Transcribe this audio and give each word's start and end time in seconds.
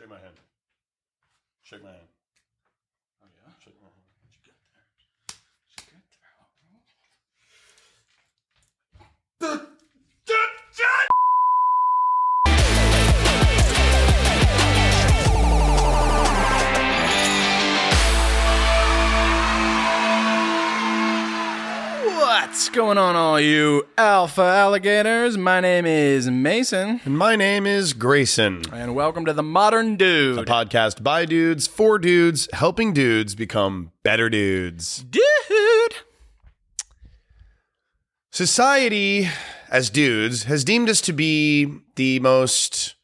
Shake 0.00 0.08
my 0.08 0.18
hand. 0.18 0.40
Shake 1.62 1.82
my 1.82 1.90
hand. 1.92 2.08
Oh 3.22 3.28
yeah. 3.36 3.52
Shake 3.62 3.76
my 3.82 3.88
hand. 3.88 4.09
Going 22.72 22.98
on, 22.98 23.16
all 23.16 23.40
you 23.40 23.86
alpha 23.98 24.42
alligators? 24.42 25.36
My 25.36 25.60
name 25.60 25.86
is 25.86 26.30
Mason, 26.30 27.00
And 27.04 27.18
my 27.18 27.34
name 27.34 27.66
is 27.66 27.92
Grayson. 27.92 28.62
and 28.72 28.94
welcome 28.94 29.24
to 29.24 29.32
the 29.32 29.42
Modern 29.42 29.96
Dude. 29.96 30.38
A 30.38 30.44
podcast 30.44 31.02
by 31.02 31.24
dudes 31.24 31.66
for 31.66 31.98
dudes, 31.98 32.48
helping 32.52 32.92
dudes 32.92 33.34
become 33.34 33.90
better 34.04 34.28
dudes. 34.30 34.98
Dude. 35.02 35.24
Society, 38.30 39.28
as 39.68 39.90
dudes, 39.90 40.44
has 40.44 40.62
deemed 40.62 40.88
us 40.88 41.00
to 41.02 41.12
be 41.12 41.72
the 41.96 42.20
most 42.20 42.94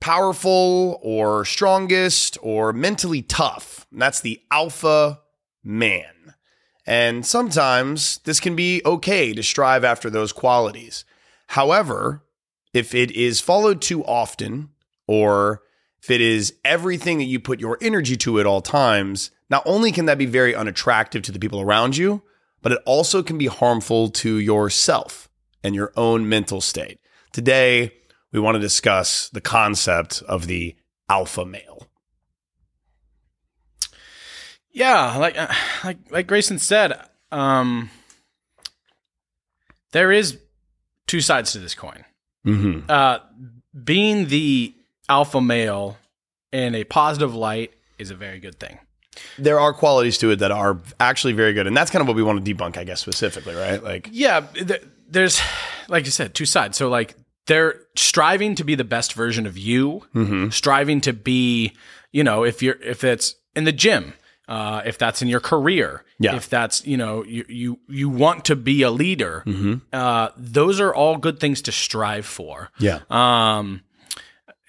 powerful 0.00 1.00
or 1.02 1.44
strongest 1.44 2.38
or 2.40 2.72
mentally 2.72 3.22
tough. 3.22 3.86
And 3.90 4.00
that's 4.00 4.20
the 4.20 4.40
alpha 4.52 5.20
man. 5.64 6.04
And 6.86 7.26
sometimes 7.26 8.18
this 8.18 8.38
can 8.38 8.54
be 8.54 8.80
okay 8.84 9.32
to 9.34 9.42
strive 9.42 9.84
after 9.84 10.08
those 10.08 10.32
qualities. 10.32 11.04
However, 11.48 12.22
if 12.72 12.94
it 12.94 13.10
is 13.10 13.40
followed 13.40 13.82
too 13.82 14.04
often, 14.04 14.70
or 15.06 15.62
if 16.02 16.10
it 16.10 16.20
is 16.20 16.54
everything 16.64 17.18
that 17.18 17.24
you 17.24 17.40
put 17.40 17.58
your 17.58 17.78
energy 17.80 18.16
to 18.18 18.38
at 18.38 18.46
all 18.46 18.60
times, 18.60 19.30
not 19.50 19.62
only 19.66 19.90
can 19.90 20.06
that 20.06 20.18
be 20.18 20.26
very 20.26 20.54
unattractive 20.54 21.22
to 21.22 21.32
the 21.32 21.38
people 21.38 21.60
around 21.60 21.96
you, 21.96 22.22
but 22.62 22.72
it 22.72 22.82
also 22.84 23.22
can 23.22 23.38
be 23.38 23.46
harmful 23.46 24.08
to 24.10 24.38
yourself 24.38 25.28
and 25.64 25.74
your 25.74 25.92
own 25.96 26.28
mental 26.28 26.60
state. 26.60 27.00
Today, 27.32 27.92
we 28.32 28.40
want 28.40 28.54
to 28.54 28.60
discuss 28.60 29.28
the 29.28 29.40
concept 29.40 30.22
of 30.28 30.46
the 30.46 30.76
alpha 31.08 31.44
male. 31.44 31.85
Yeah, 34.76 35.16
like 35.16 35.38
uh, 35.38 35.48
like 35.84 35.96
like 36.10 36.26
Grayson 36.26 36.58
said, 36.58 37.00
um, 37.32 37.88
there 39.92 40.12
is 40.12 40.38
two 41.06 41.22
sides 41.22 41.52
to 41.52 41.58
this 41.58 41.74
coin. 41.74 42.04
Mm-hmm. 42.46 42.90
Uh, 42.90 43.20
being 43.84 44.26
the 44.26 44.74
alpha 45.08 45.40
male 45.40 45.96
in 46.52 46.74
a 46.74 46.84
positive 46.84 47.34
light 47.34 47.72
is 47.98 48.10
a 48.10 48.14
very 48.14 48.38
good 48.38 48.60
thing. 48.60 48.78
There 49.38 49.58
are 49.58 49.72
qualities 49.72 50.18
to 50.18 50.30
it 50.32 50.40
that 50.40 50.52
are 50.52 50.78
actually 51.00 51.32
very 51.32 51.54
good. 51.54 51.66
And 51.66 51.74
that's 51.74 51.90
kind 51.90 52.02
of 52.02 52.06
what 52.06 52.14
we 52.14 52.22
want 52.22 52.44
to 52.44 52.54
debunk, 52.54 52.76
I 52.76 52.84
guess, 52.84 53.00
specifically, 53.00 53.54
right? 53.54 53.82
Like, 53.82 54.10
Yeah, 54.12 54.40
th- 54.40 54.82
there's 55.08 55.40
like 55.88 56.04
you 56.04 56.10
said, 56.10 56.34
two 56.34 56.44
sides. 56.44 56.76
So 56.76 56.90
like 56.90 57.16
they're 57.46 57.80
striving 57.96 58.56
to 58.56 58.64
be 58.64 58.74
the 58.74 58.84
best 58.84 59.14
version 59.14 59.46
of 59.46 59.56
you, 59.56 60.02
mm-hmm. 60.14 60.50
striving 60.50 61.00
to 61.00 61.14
be, 61.14 61.72
you 62.12 62.22
know, 62.22 62.44
if 62.44 62.62
you're 62.62 62.76
if 62.82 63.04
it's 63.04 63.36
in 63.54 63.64
the 63.64 63.72
gym, 63.72 64.12
uh, 64.48 64.82
if 64.84 64.96
that's 64.98 65.22
in 65.22 65.28
your 65.28 65.40
career, 65.40 66.04
Yeah. 66.18 66.36
if 66.36 66.48
that's 66.48 66.86
you 66.86 66.96
know 66.96 67.24
you 67.24 67.44
you 67.48 67.78
you 67.88 68.08
want 68.08 68.44
to 68.46 68.56
be 68.56 68.82
a 68.82 68.90
leader, 68.90 69.42
Mm-hmm. 69.46 69.74
uh, 69.92 70.28
those 70.36 70.80
are 70.80 70.94
all 70.94 71.16
good 71.16 71.40
things 71.40 71.62
to 71.62 71.72
strive 71.72 72.26
for. 72.26 72.70
yeah. 72.78 73.00
Um, 73.10 73.82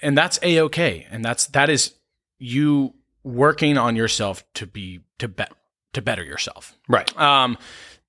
and 0.01 0.17
that's 0.17 0.39
a 0.43 0.59
okay, 0.61 1.05
and 1.11 1.23
that's 1.25 1.47
that 1.47 1.69
is 1.69 1.93
you 2.39 2.93
working 3.23 3.77
on 3.77 3.95
yourself 3.95 4.43
to 4.53 4.65
be 4.67 5.01
to 5.19 5.27
bet 5.27 5.51
to 5.94 6.01
better 6.01 6.23
yourself. 6.23 6.75
Right. 6.88 7.15
Um, 7.19 7.57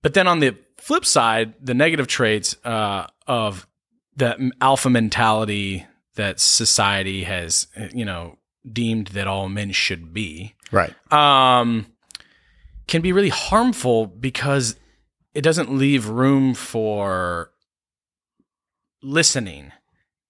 but 0.03 0.15
then 0.15 0.27
on 0.29 0.41
the 0.41 0.57
flip 0.77 1.05
side, 1.05 1.55
the 1.61 1.75
negative 1.75 2.07
traits 2.07 2.57
uh, 2.65 3.07
of 3.27 3.67
the 4.17 4.51
alpha 4.61 4.91
mentality 4.91 5.87
that 6.17 6.41
society 6.41 7.25
has, 7.25 7.69
you 7.95 8.05
know, 8.05 8.37
deemed 8.71 9.09
that 9.09 9.27
all 9.27 9.49
men 9.49 9.71
should 9.73 10.13
be, 10.13 10.55
Right. 10.71 10.95
um, 11.13 11.87
can 12.87 13.03
be 13.03 13.13
really 13.13 13.29
harmful 13.29 14.07
because 14.07 14.77
it 15.35 15.43
doesn't 15.43 15.73
leave 15.73 16.09
room 16.09 16.55
for 16.55 17.51
listening 19.03 19.73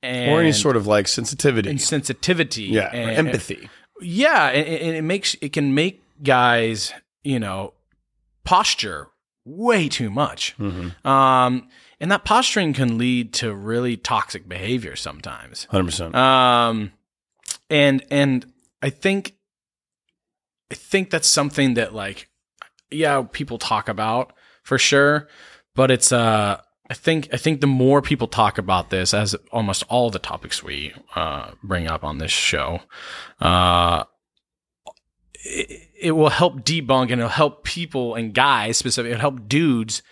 and 0.02 0.30
or 0.30 0.40
any 0.40 0.52
sort 0.52 0.76
of 0.76 0.86
like 0.86 1.08
sensitivity. 1.08 1.70
and 1.70 1.80
sensitivity, 1.80 2.64
yeah. 2.64 2.90
and, 2.92 3.28
empathy. 3.28 3.68
yeah, 4.00 4.48
and, 4.48 4.66
and 4.66 4.96
it 4.96 5.02
makes 5.02 5.36
it 5.40 5.52
can 5.52 5.74
make 5.74 6.02
guys, 6.22 6.92
you 7.22 7.38
know, 7.38 7.74
posture 8.44 9.08
way 9.44 9.88
too 9.88 10.10
much. 10.10 10.56
Mm-hmm. 10.58 11.06
Um, 11.06 11.68
and 12.00 12.12
that 12.12 12.24
posturing 12.24 12.72
can 12.72 12.98
lead 12.98 13.32
to 13.34 13.54
really 13.54 13.96
toxic 13.96 14.48
behavior 14.48 14.94
sometimes. 14.94 15.66
100%. 15.72 16.14
Um, 16.14 16.92
and 17.70 18.04
and 18.10 18.52
I 18.82 18.90
think 18.90 19.34
I 20.70 20.74
think 20.74 21.10
that's 21.10 21.28
something 21.28 21.74
that 21.74 21.94
like 21.94 22.28
yeah, 22.90 23.22
people 23.30 23.58
talk 23.58 23.88
about 23.88 24.32
for 24.62 24.78
sure, 24.78 25.28
but 25.74 25.90
it's 25.90 26.12
uh 26.12 26.60
I 26.90 26.94
think 26.94 27.28
I 27.32 27.36
think 27.36 27.60
the 27.60 27.66
more 27.66 28.00
people 28.00 28.28
talk 28.28 28.56
about 28.56 28.90
this, 28.90 29.12
as 29.12 29.34
almost 29.52 29.84
all 29.88 30.10
the 30.10 30.18
topics 30.18 30.62
we 30.62 30.94
uh, 31.14 31.50
bring 31.62 31.86
up 31.86 32.02
on 32.02 32.16
this 32.16 32.30
show, 32.30 32.80
uh, 33.40 34.04
it, 35.34 35.88
it 36.00 36.12
will 36.12 36.30
help 36.30 36.62
debunk 36.62 37.10
and 37.10 37.20
it'll 37.20 37.28
help 37.28 37.64
people 37.64 38.14
and 38.14 38.32
guys 38.32 38.78
specifically, 38.78 39.10
it'll 39.10 39.20
help 39.20 39.48
dudes 39.48 40.02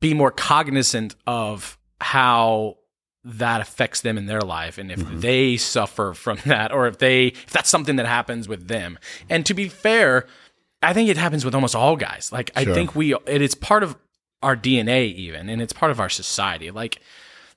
be 0.00 0.14
more 0.14 0.30
cognizant 0.30 1.16
of 1.26 1.78
how 2.00 2.76
that 3.24 3.60
affects 3.60 4.02
them 4.02 4.18
in 4.18 4.26
their 4.26 4.40
life 4.42 4.76
and 4.76 4.92
if 4.92 4.98
Mhm. 5.00 5.20
they 5.22 5.56
suffer 5.56 6.12
from 6.12 6.38
that 6.46 6.72
or 6.72 6.86
if 6.86 6.98
they 6.98 7.28
if 7.28 7.46
that's 7.50 7.70
something 7.70 7.96
that 7.96 8.06
happens 8.06 8.46
with 8.48 8.68
them. 8.68 8.98
And 9.30 9.46
to 9.46 9.54
be 9.54 9.68
fair, 9.68 10.26
I 10.82 10.92
think 10.92 11.08
it 11.08 11.16
happens 11.16 11.44
with 11.44 11.54
almost 11.54 11.74
all 11.74 11.96
guys. 11.96 12.30
Like 12.32 12.50
I 12.54 12.64
think 12.66 12.94
we 12.94 13.14
it 13.26 13.40
is 13.40 13.54
part 13.54 13.82
of 13.82 13.96
our 14.42 14.54
DNA 14.56 15.06
even 15.14 15.48
and 15.48 15.62
it's 15.62 15.72
part 15.72 15.90
of 15.90 16.00
our 16.00 16.10
society. 16.10 16.70
Like 16.70 17.00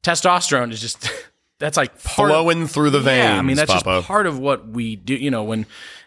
testosterone 0.04 0.72
is 0.72 0.80
just 0.82 1.10
that's 1.60 1.78
like 1.78 1.92
part 2.04 2.30
of, 2.30 2.36
Flowing 2.36 2.68
through 2.68 2.92
the 2.92 3.00
veins, 3.00 3.18
yeah, 3.26 3.38
I 3.38 3.42
mean 3.42 3.58
that's 3.58 3.72
Papa. 3.74 3.98
just 3.98 4.08
part 4.08 4.28
of 4.28 4.40
what 4.40 4.68
we 4.70 4.96
do. 4.96 5.16
You 5.16 5.32
know, 5.32 5.44
when 5.44 5.66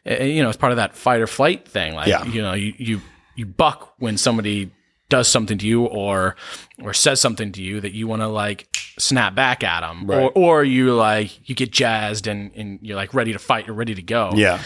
uh, 0.08 0.22
you 0.24 0.42
know 0.42 0.48
it's 0.48 0.56
part 0.58 0.72
of 0.72 0.76
that 0.76 0.94
fight 0.94 1.20
or 1.20 1.26
flight 1.26 1.68
thing. 1.68 1.94
Like 1.94 2.08
Yeah. 2.08 2.24
you 2.24 2.40
know, 2.42 2.54
you 2.54 2.72
you 2.78 3.00
you 3.36 3.46
buck 3.46 3.94
when 3.98 4.16
somebody 4.16 4.70
does 5.10 5.28
something 5.28 5.58
to 5.58 5.66
you 5.66 5.84
or 5.84 6.36
or 6.82 6.94
says 6.94 7.20
something 7.20 7.52
to 7.52 7.62
you 7.62 7.80
that 7.82 7.92
you 7.92 8.06
want 8.06 8.22
to 8.22 8.28
like 8.28 8.68
snap 8.98 9.34
back 9.34 9.62
at 9.62 9.82
them, 9.82 10.06
Right. 10.06 10.18
or 10.18 10.30
or 10.32 10.64
you 10.64 10.94
like 10.94 11.46
you 11.48 11.54
get 11.54 11.70
jazzed 11.70 12.26
and 12.26 12.50
and 12.54 12.78
you're 12.80 12.96
like 12.96 13.12
ready 13.12 13.32
to 13.34 13.38
fight, 13.38 13.66
you're 13.66 13.76
ready 13.76 13.94
to 13.94 14.02
go. 14.02 14.30
yeah. 14.34 14.62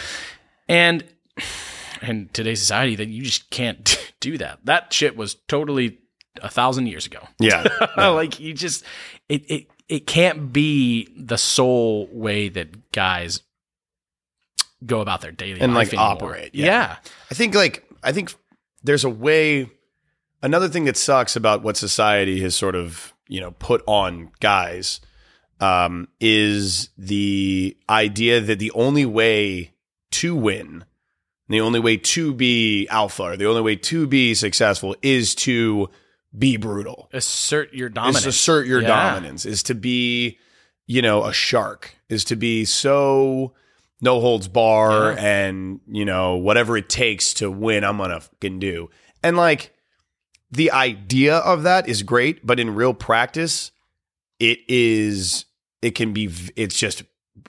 and 0.68 1.02
in 2.02 2.28
today's 2.32 2.60
society, 2.60 2.94
that 2.96 3.08
you 3.08 3.22
just 3.24 3.48
can't 3.50 4.12
do 4.20 4.38
that. 4.38 4.58
That 4.64 4.92
shit 4.92 5.16
was 5.16 5.34
totally 5.48 5.98
a 6.42 6.48
thousand 6.48 6.86
years 6.86 7.06
ago. 7.06 7.20
Yeah. 7.40 7.64
like 7.96 8.38
you 8.38 8.52
just 8.54 8.84
it 9.28 9.50
it 9.50 9.66
it 9.88 10.06
can't 10.06 10.52
be 10.52 11.08
the 11.16 11.36
sole 11.38 12.08
way 12.12 12.48
that 12.50 12.92
guys 12.92 13.40
go 14.84 15.00
about 15.00 15.20
their 15.22 15.32
daily 15.32 15.60
And, 15.60 15.72
life 15.74 15.92
like, 15.92 16.00
anymore. 16.00 16.12
operate, 16.28 16.54
yeah. 16.54 16.66
Yeah. 16.66 16.96
I 17.30 17.34
think 17.34 17.54
like 17.54 17.84
I 18.02 18.12
think 18.12 18.34
there's 18.82 19.04
a 19.04 19.10
way 19.10 19.70
another 20.44 20.68
thing 20.68 20.84
that 20.84 20.96
sucks 20.96 21.34
about 21.36 21.62
what 21.62 21.76
society 21.76 22.40
has 22.42 22.54
sort 22.54 22.74
of, 22.76 23.12
you 23.28 23.40
know, 23.40 23.52
put 23.52 23.82
on 23.86 24.30
guys 24.40 25.00
um, 25.60 26.06
is 26.20 26.90
the 26.98 27.76
idea 27.88 28.40
that 28.40 28.58
the 28.58 28.70
only 28.72 29.06
way 29.06 29.72
to 30.10 30.34
win, 30.36 30.84
the 31.48 31.60
only 31.60 31.80
way 31.80 31.96
to 31.96 32.34
be 32.34 32.86
alpha, 32.88 33.22
or 33.22 33.36
the 33.36 33.46
only 33.48 33.62
way 33.62 33.74
to 33.76 34.06
be 34.06 34.34
successful 34.34 34.94
is 35.02 35.34
to 35.34 35.88
be 36.36 36.56
brutal. 36.56 37.08
assert 37.12 37.72
your 37.72 37.88
dominance. 37.88 38.22
to 38.24 38.28
assert 38.28 38.66
your 38.66 38.82
Yeah. 38.82 38.88
dominance, 38.88 39.46
is 39.46 39.62
to 39.64 39.74
be, 39.74 40.38
you 40.86 41.00
know, 41.00 41.24
a 41.24 41.32
shark, 41.32 41.96
is 42.08 42.24
to 42.24 42.36
be 42.36 42.64
so 42.64 43.54
no 44.00 44.20
holds 44.20 44.48
bar 44.48 45.12
Yeah. 45.12 45.24
and, 45.24 45.80
you 45.90 46.04
know, 46.04 46.34
whatever 46.36 46.76
it 46.76 46.88
takes 46.88 47.32
to 47.34 47.50
win, 47.50 47.84
I'm 47.84 47.96
gonna 47.96 48.20
fucking 48.20 48.58
do. 48.58 48.90
And 49.22 49.36
like 49.36 49.73
the 50.54 50.70
idea 50.70 51.36
of 51.38 51.64
that 51.64 51.88
is 51.88 52.02
great, 52.02 52.46
but 52.46 52.60
in 52.60 52.74
real 52.74 52.94
practice, 52.94 53.72
it 54.38 54.60
is 54.68 55.46
it 55.82 55.94
can 55.94 56.12
be 56.12 56.30
it's 56.56 56.78
just 56.78 57.02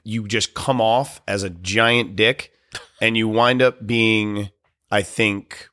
you 0.04 0.28
just 0.28 0.54
come 0.54 0.81
off 0.81 1.22
as 1.28 1.44
a 1.44 1.50
giant 1.50 2.16
dick 2.16 2.52
and 3.02 3.16
you 3.16 3.28
wind 3.28 3.62
up 3.62 3.86
being 3.86 4.50
I 4.92 5.04
think 5.04 5.69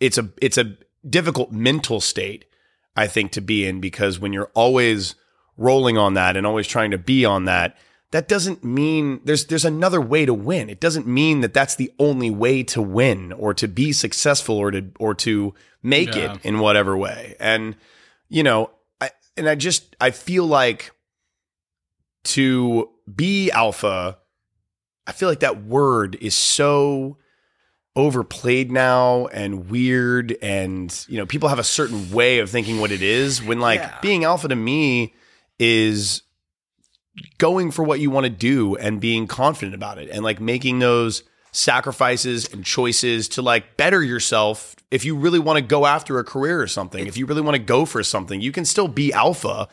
it's 0.00 0.18
a 0.18 0.30
it's 0.40 0.58
a 0.58 0.76
difficult 1.08 1.52
mental 1.52 2.00
state 2.00 2.46
I 2.96 3.06
think 3.06 3.32
to 3.32 3.40
be 3.40 3.66
in 3.66 3.80
because 3.80 4.18
when 4.18 4.32
you're 4.32 4.50
always 4.54 5.14
rolling 5.56 5.98
on 5.98 6.14
that 6.14 6.36
and 6.36 6.46
always 6.46 6.66
trying 6.66 6.90
to 6.90 6.98
be 6.98 7.24
on 7.24 7.44
that 7.44 7.76
that 8.12 8.28
doesn't 8.28 8.62
mean 8.64 9.20
there's 9.24 9.46
there's 9.46 9.64
another 9.64 10.00
way 10.00 10.24
to 10.24 10.32
win. 10.32 10.70
It 10.70 10.80
doesn't 10.80 11.06
mean 11.06 11.40
that 11.40 11.52
that's 11.52 11.74
the 11.74 11.92
only 11.98 12.30
way 12.30 12.62
to 12.64 12.80
win 12.80 13.32
or 13.32 13.52
to 13.54 13.66
be 13.68 13.92
successful 13.92 14.56
or 14.56 14.70
to 14.70 14.90
or 14.98 15.14
to 15.16 15.54
make 15.82 16.14
Yeah. 16.14 16.34
it 16.34 16.44
in 16.44 16.58
whatever 16.60 16.96
way. 16.96 17.34
And 17.40 17.74
you 18.28 18.42
know, 18.42 18.70
I 19.00 19.10
and 19.36 19.48
I 19.48 19.54
just 19.56 19.96
I 20.00 20.10
feel 20.12 20.46
like 20.46 20.92
to 22.24 22.88
be 23.12 23.50
alpha, 23.50 24.18
I 25.06 25.12
feel 25.12 25.28
like 25.28 25.40
that 25.40 25.64
word 25.64 26.16
is 26.20 26.34
so 26.34 27.18
overplayed 27.94 28.72
now 28.72 29.26
and 29.26 29.68
weird 29.68 30.34
and 30.40 31.04
you 31.10 31.18
know 31.18 31.26
people 31.26 31.50
have 31.50 31.58
a 31.58 31.64
certain 31.64 32.10
way 32.10 32.38
of 32.38 32.48
thinking 32.48 32.80
what 32.80 32.90
it 32.90 33.02
is 33.02 33.42
when 33.42 33.60
like 33.60 33.80
Yeah. 33.80 33.98
being 34.00 34.24
alpha 34.24 34.48
to 34.48 34.56
me 34.56 35.12
is 35.58 36.22
going 37.38 37.70
for 37.70 37.82
what 37.82 38.00
you 38.00 38.10
want 38.10 38.24
to 38.24 38.30
do 38.30 38.76
and 38.76 39.00
being 39.00 39.26
confident 39.26 39.74
about 39.74 39.98
it 39.98 40.08
and 40.10 40.24
like 40.24 40.40
making 40.40 40.78
those 40.78 41.22
sacrifices 41.52 42.50
and 42.52 42.64
choices 42.64 43.28
to 43.28 43.42
like 43.42 43.76
better 43.76 44.02
yourself 44.02 44.74
if 44.90 45.04
you 45.04 45.14
really 45.14 45.38
want 45.38 45.58
to 45.58 45.62
go 45.62 45.84
after 45.84 46.18
a 46.18 46.24
career 46.24 46.60
or 46.60 46.66
something 46.66 47.06
if 47.06 47.16
you 47.16 47.26
really 47.26 47.42
want 47.42 47.54
to 47.54 47.62
go 47.62 47.84
for 47.84 48.02
something. 48.02 48.40
You 48.40 48.52
can 48.52 48.64
still 48.64 48.88
be 48.88 49.12
alpha 49.12 49.68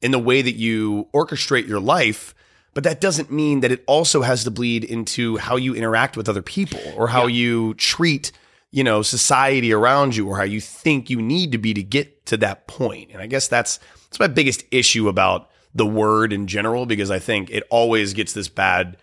in 0.00 0.12
the 0.12 0.18
way 0.18 0.42
that 0.42 0.54
you 0.54 1.08
orchestrate 1.12 1.66
your 1.66 1.80
life 1.80 2.34
but 2.74 2.82
that 2.84 3.00
doesn't 3.00 3.30
mean 3.30 3.60
that 3.60 3.70
it 3.70 3.84
also 3.86 4.22
has 4.22 4.44
to 4.44 4.50
bleed 4.50 4.82
into 4.84 5.36
how 5.36 5.56
you 5.56 5.74
interact 5.74 6.16
with 6.16 6.28
other 6.28 6.42
people 6.42 6.80
or 6.96 7.08
how 7.08 7.26
you 7.26 7.74
treat 7.74 8.32
you 8.70 8.84
know 8.84 9.02
society 9.02 9.72
around 9.72 10.14
you 10.14 10.28
or 10.28 10.36
how 10.36 10.42
you 10.42 10.60
think 10.60 11.08
you 11.08 11.22
need 11.22 11.52
to 11.52 11.58
be 11.58 11.72
to 11.74 11.82
get 11.82 12.26
to 12.26 12.36
that 12.36 12.66
point. 12.66 13.10
And 13.12 13.22
i 13.22 13.26
guess 13.26 13.48
that's 13.48 13.78
that's 14.04 14.20
my 14.20 14.26
biggest 14.26 14.64
issue 14.70 15.08
about 15.08 15.50
the 15.74 15.86
word 15.86 16.32
in 16.32 16.46
general 16.46 16.86
because 16.86 17.10
i 17.10 17.18
think 17.18 17.50
it 17.50 17.62
always 17.70 18.12
gets 18.14 18.32
this 18.32 18.48
bad 18.48 18.96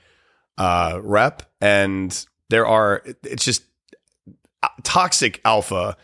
uh 0.57 0.99
rep 1.03 1.43
and 1.59 2.25
there 2.49 2.65
are 2.65 3.03
it's 3.23 3.43
just 3.45 3.63
uh, 4.63 4.67
toxic 4.83 5.41
alpha 5.45 5.95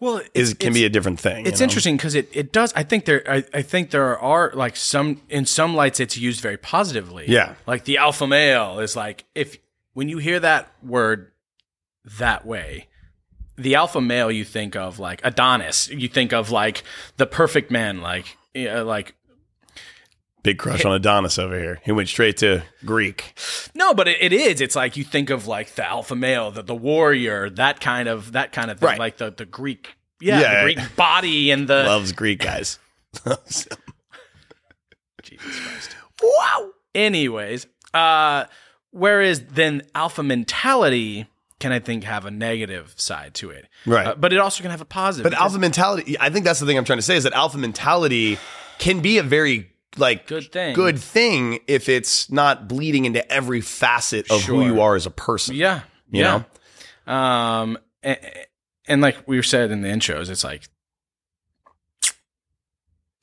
Well, 0.00 0.20
is 0.34 0.54
can 0.54 0.72
be 0.72 0.84
a 0.84 0.88
different 0.88 1.18
thing 1.20 1.46
It's 1.46 1.60
you 1.60 1.64
know? 1.64 1.68
interesting 1.70 1.96
because 1.96 2.14
it, 2.14 2.28
it 2.32 2.52
does. 2.52 2.72
I 2.74 2.84
think 2.84 3.04
there. 3.04 3.22
I, 3.28 3.44
I 3.52 3.62
think 3.62 3.90
there 3.90 4.16
are 4.18 4.52
like 4.54 4.76
some 4.76 5.20
in 5.28 5.44
some 5.44 5.74
lights 5.74 5.98
it's 5.98 6.16
used 6.16 6.40
very 6.40 6.56
positively. 6.56 7.24
Yeah. 7.26 7.54
like 7.66 7.84
the 7.84 7.98
alpha 7.98 8.26
male 8.26 8.78
is 8.78 8.94
like 8.94 9.24
if 9.34 9.58
when 9.94 10.08
you 10.08 10.18
hear 10.18 10.38
that 10.40 10.70
word 10.84 11.32
that 12.18 12.46
way, 12.46 12.86
the 13.56 13.74
alpha 13.74 14.00
male 14.00 14.30
you 14.30 14.44
think 14.44 14.76
of 14.76 15.00
like 15.00 15.20
Adonis. 15.24 15.88
You 15.90 16.08
think 16.08 16.32
of 16.32 16.50
like 16.52 16.84
the 17.16 17.26
perfect 17.26 17.70
man. 17.72 18.00
Like 18.00 18.36
yeah, 18.54 18.82
like 18.82 19.14
big 20.42 20.58
crush 20.58 20.84
on 20.84 20.92
adonis 20.92 21.38
over 21.38 21.58
here 21.58 21.80
he 21.84 21.92
went 21.92 22.08
straight 22.08 22.36
to 22.36 22.62
greek 22.84 23.34
no, 23.74 23.94
but 23.94 24.08
it, 24.08 24.16
it 24.20 24.32
is. 24.32 24.60
It's 24.60 24.74
like 24.74 24.96
you 24.96 25.04
think 25.04 25.30
of 25.30 25.46
like 25.46 25.74
the 25.76 25.86
alpha 25.86 26.16
male, 26.16 26.50
the 26.50 26.62
the 26.62 26.74
warrior, 26.74 27.48
that 27.50 27.80
kind 27.80 28.08
of 28.08 28.32
that 28.32 28.50
kind 28.52 28.70
of 28.70 28.78
thing. 28.80 28.88
Right. 28.88 28.98
Like 28.98 29.16
the 29.18 29.30
the 29.30 29.44
Greek. 29.46 29.94
Yeah, 30.20 30.40
Yeah. 30.40 30.64
the 30.66 30.74
Greek 30.74 30.96
body 30.96 31.50
and 31.52 31.68
the 31.68 31.84
loves 31.84 32.12
greek 32.12 32.40
guys 32.40 32.78
Jesus 35.22 35.60
Christ. 35.60 35.96
wow 36.22 36.70
Anyways, 36.94 37.66
uh, 37.94 38.44
whereas 38.90 39.40
then 39.44 39.82
alpha 39.94 40.22
mentality 40.22 41.26
can 41.60 41.70
I 41.70 41.78
think 41.80 42.02
have 42.04 42.24
a 42.24 42.30
negative 42.30 42.94
side 42.96 43.34
to 43.34 43.50
it, 43.50 43.66
Right. 43.86 44.06
Uh, 44.08 44.14
but 44.16 44.32
it 44.32 44.38
also 44.38 44.62
can 44.62 44.70
have 44.70 44.80
a 44.80 44.84
positive. 44.86 45.30
But 45.30 45.38
alpha 45.38 45.58
mentality, 45.58 46.16
I 46.18 46.30
think 46.30 46.44
that's 46.44 46.58
the 46.60 46.66
thing 46.66 46.78
I'm 46.78 46.84
trying 46.84 46.98
to 46.98 47.02
say 47.02 47.16
is 47.16 47.24
that 47.24 47.32
alpha 47.34 47.58
mentality 47.58 48.38
can 48.78 49.00
be 49.00 49.18
a 49.18 49.22
very 49.22 49.70
like 49.96 50.26
Good 50.26 50.52
thing. 50.52 50.74
good 50.74 50.98
thing 50.98 51.60
if 51.66 51.88
it's 51.88 52.30
not 52.30 52.68
bleeding 52.68 53.04
into 53.04 53.30
every 53.32 53.60
facet 53.60 54.30
of 54.30 54.42
who 54.42 54.64
you 54.64 54.80
are 54.80 54.94
as 54.94 55.06
a 55.06 55.10
person. 55.10 55.54
yeah, 55.56 55.80
You 56.10 56.22
yeah. 56.22 56.42
Um, 57.06 57.78
and, 58.02 58.18
and 58.86 59.00
like 59.00 59.26
we 59.26 59.40
said 59.42 59.70
in 59.70 59.80
the 59.82 59.88
intros, 59.88 60.28
it's 60.30 60.44
like 60.44 60.68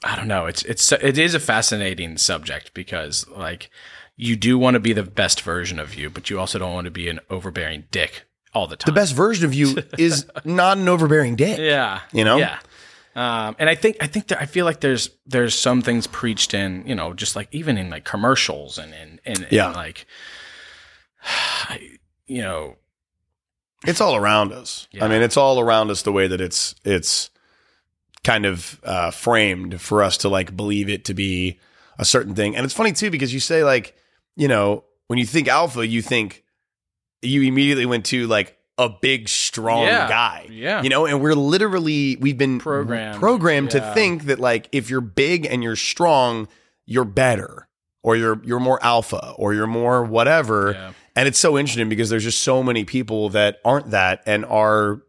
I 0.03 0.15
don't 0.15 0.27
know. 0.27 0.45
It's 0.45 0.63
it's 0.63 0.91
it 0.91 1.17
is 1.17 1.33
a 1.33 1.39
fascinating 1.39 2.17
subject 2.17 2.73
because 2.73 3.27
like 3.29 3.69
you 4.15 4.35
do 4.35 4.57
want 4.57 4.75
to 4.75 4.79
be 4.79 4.93
the 4.93 5.03
best 5.03 5.41
version 5.41 5.79
of 5.79 5.95
you, 5.95 6.09
but 6.09 6.29
you 6.29 6.39
also 6.39 6.59
don't 6.59 6.73
want 6.73 6.85
to 6.85 6.91
be 6.91 7.09
an 7.09 7.19
overbearing 7.29 7.85
dick 7.91 8.23
all 8.53 8.67
the 8.67 8.75
time. 8.75 8.93
The 8.93 8.99
best 8.99 9.13
version 9.13 9.45
of 9.45 9.53
you 9.53 9.77
is 9.97 10.25
not 10.43 10.77
an 10.77 10.87
overbearing 10.87 11.35
dick. 11.35 11.57
Yeah. 11.57 12.01
You 12.13 12.23
know? 12.23 12.37
Yeah. 12.37 12.59
Um, 13.15 13.55
and 13.59 13.69
I 13.69 13.75
think 13.75 13.95
I 14.01 14.07
think 14.07 14.27
that 14.27 14.41
I 14.41 14.45
feel 14.45 14.65
like 14.65 14.81
there's 14.81 15.09
there's 15.25 15.57
some 15.57 15.81
things 15.81 16.05
preached 16.07 16.53
in 16.53 16.83
you 16.85 16.95
know 16.95 17.13
just 17.13 17.35
like 17.35 17.47
even 17.51 17.77
in 17.77 17.89
like 17.89 18.03
commercials 18.03 18.77
and 18.77 18.93
and 18.93 19.21
and, 19.25 19.47
Yeah. 19.49 19.67
and 19.67 19.75
like 19.75 20.05
you 22.27 22.41
know 22.41 22.75
It's 23.85 24.01
all 24.01 24.15
around 24.15 24.51
us. 24.51 24.87
Yeah. 24.91 25.05
I 25.05 25.07
mean, 25.07 25.21
it's 25.21 25.37
all 25.37 25.59
around 25.59 25.91
us 25.91 26.01
the 26.01 26.11
way 26.11 26.27
that 26.27 26.41
it's 26.41 26.75
it's 26.83 27.29
kind 28.23 28.45
of 28.45 28.79
uh, 28.83 29.11
framed 29.11 29.79
for 29.79 30.01
us 30.03 30.17
to 30.17 30.29
like 30.29 30.55
believe 30.57 30.89
it 30.89 31.05
to 31.05 31.13
be 31.13 31.59
a 31.99 32.03
certain 32.05 32.33
thing. 32.35 32.55
And 32.55 32.65
it's 32.65 32.73
funny 32.73 32.91
too 32.91 33.11
because 33.11 33.33
you 33.33 33.39
say 33.39 33.63
like, 33.63 33.95
you 34.35 34.47
know, 34.47 34.83
when 35.07 35.19
you 35.19 35.25
think 35.25 35.47
alpha, 35.47 35.85
you 35.87 36.01
think 36.01 36.43
you 37.21 37.43
immediately 37.43 37.85
went 37.85 38.05
to 38.07 38.25
like 38.27 38.57
a 38.77 38.89
big 38.89 39.29
strong 39.29 39.83
Yeah. 39.83 40.09
guy. 40.09 40.47
Yeah. 40.49 40.81
You 40.83 40.89
know, 40.89 41.05
and 41.05 41.21
we're 41.21 41.33
literally 41.35 42.17
we've 42.17 42.37
been 42.37 42.59
Programmed. 42.59 43.19
programmed 43.19 43.71
to 43.71 43.79
think 43.93 44.25
that 44.25 44.39
like 44.39 44.67
if 44.71 44.89
you're 44.89 45.01
big 45.01 45.45
and 45.45 45.63
you're 45.63 45.75
strong, 45.77 46.47
you're 46.85 47.05
better 47.05 47.67
or 48.03 48.15
you're 48.17 48.41
you're 48.43 48.59
more 48.59 48.83
alpha 48.83 49.33
or 49.37 49.53
you're 49.53 49.65
more 49.67 50.03
whatever. 50.03 50.71
Yeah. 50.73 50.91
And 51.15 51.27
it's 51.27 51.39
so 51.39 51.57
interesting 51.57 51.87
because 51.87 52.09
there's 52.09 52.25
just 52.25 52.41
so 52.41 52.61
many 52.61 52.83
people 52.83 53.29
that 53.29 53.59
aren't 53.63 53.91
that 53.91 54.21
and 54.25 54.43
are 54.45 55.01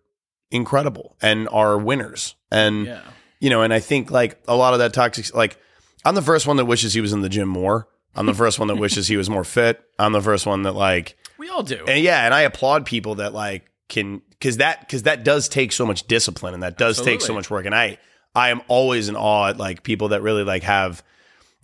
incredible 0.50 1.16
and 1.20 1.48
are 1.48 1.78
winners. 1.78 2.34
And 2.50 2.86
yeah 2.86 3.00
you 3.38 3.50
know, 3.50 3.60
and 3.60 3.74
I 3.74 3.80
think 3.80 4.10
like 4.10 4.40
a 4.48 4.56
lot 4.56 4.72
of 4.72 4.78
that 4.78 4.94
toxic 4.94 5.34
like 5.34 5.58
I'm 6.06 6.14
the 6.14 6.22
first 6.22 6.46
one 6.46 6.56
that 6.56 6.64
wishes 6.64 6.94
he 6.94 7.02
was 7.02 7.12
in 7.12 7.20
the 7.20 7.28
gym 7.28 7.48
more. 7.48 7.86
I'm 8.14 8.24
the 8.24 8.32
first 8.32 8.58
one 8.58 8.68
that 8.68 8.76
wishes 8.76 9.08
he 9.08 9.16
was 9.18 9.28
more 9.28 9.44
fit. 9.44 9.82
I'm 9.98 10.12
the 10.12 10.22
first 10.22 10.46
one 10.46 10.62
that 10.62 10.72
like 10.74 11.18
we 11.38 11.48
all 11.48 11.62
do 11.62 11.84
and 11.86 12.02
yeah, 12.02 12.24
and 12.24 12.32
I 12.34 12.42
applaud 12.42 12.86
people 12.86 13.16
that 13.16 13.32
like 13.34 13.70
can 13.88 14.20
because 14.30 14.56
that 14.58 14.80
because 14.80 15.04
that 15.04 15.24
does 15.24 15.48
take 15.48 15.72
so 15.72 15.86
much 15.86 16.06
discipline 16.06 16.54
and 16.54 16.62
that 16.62 16.76
does 16.78 17.00
take 17.00 17.20
so 17.20 17.32
much 17.34 17.50
work. 17.50 17.66
And 17.66 17.74
I 17.74 17.98
I 18.34 18.50
am 18.50 18.60
always 18.68 19.08
in 19.08 19.16
awe 19.16 19.48
at 19.50 19.56
like 19.58 19.82
people 19.82 20.08
that 20.08 20.22
really 20.22 20.42
like 20.44 20.62
have 20.64 21.02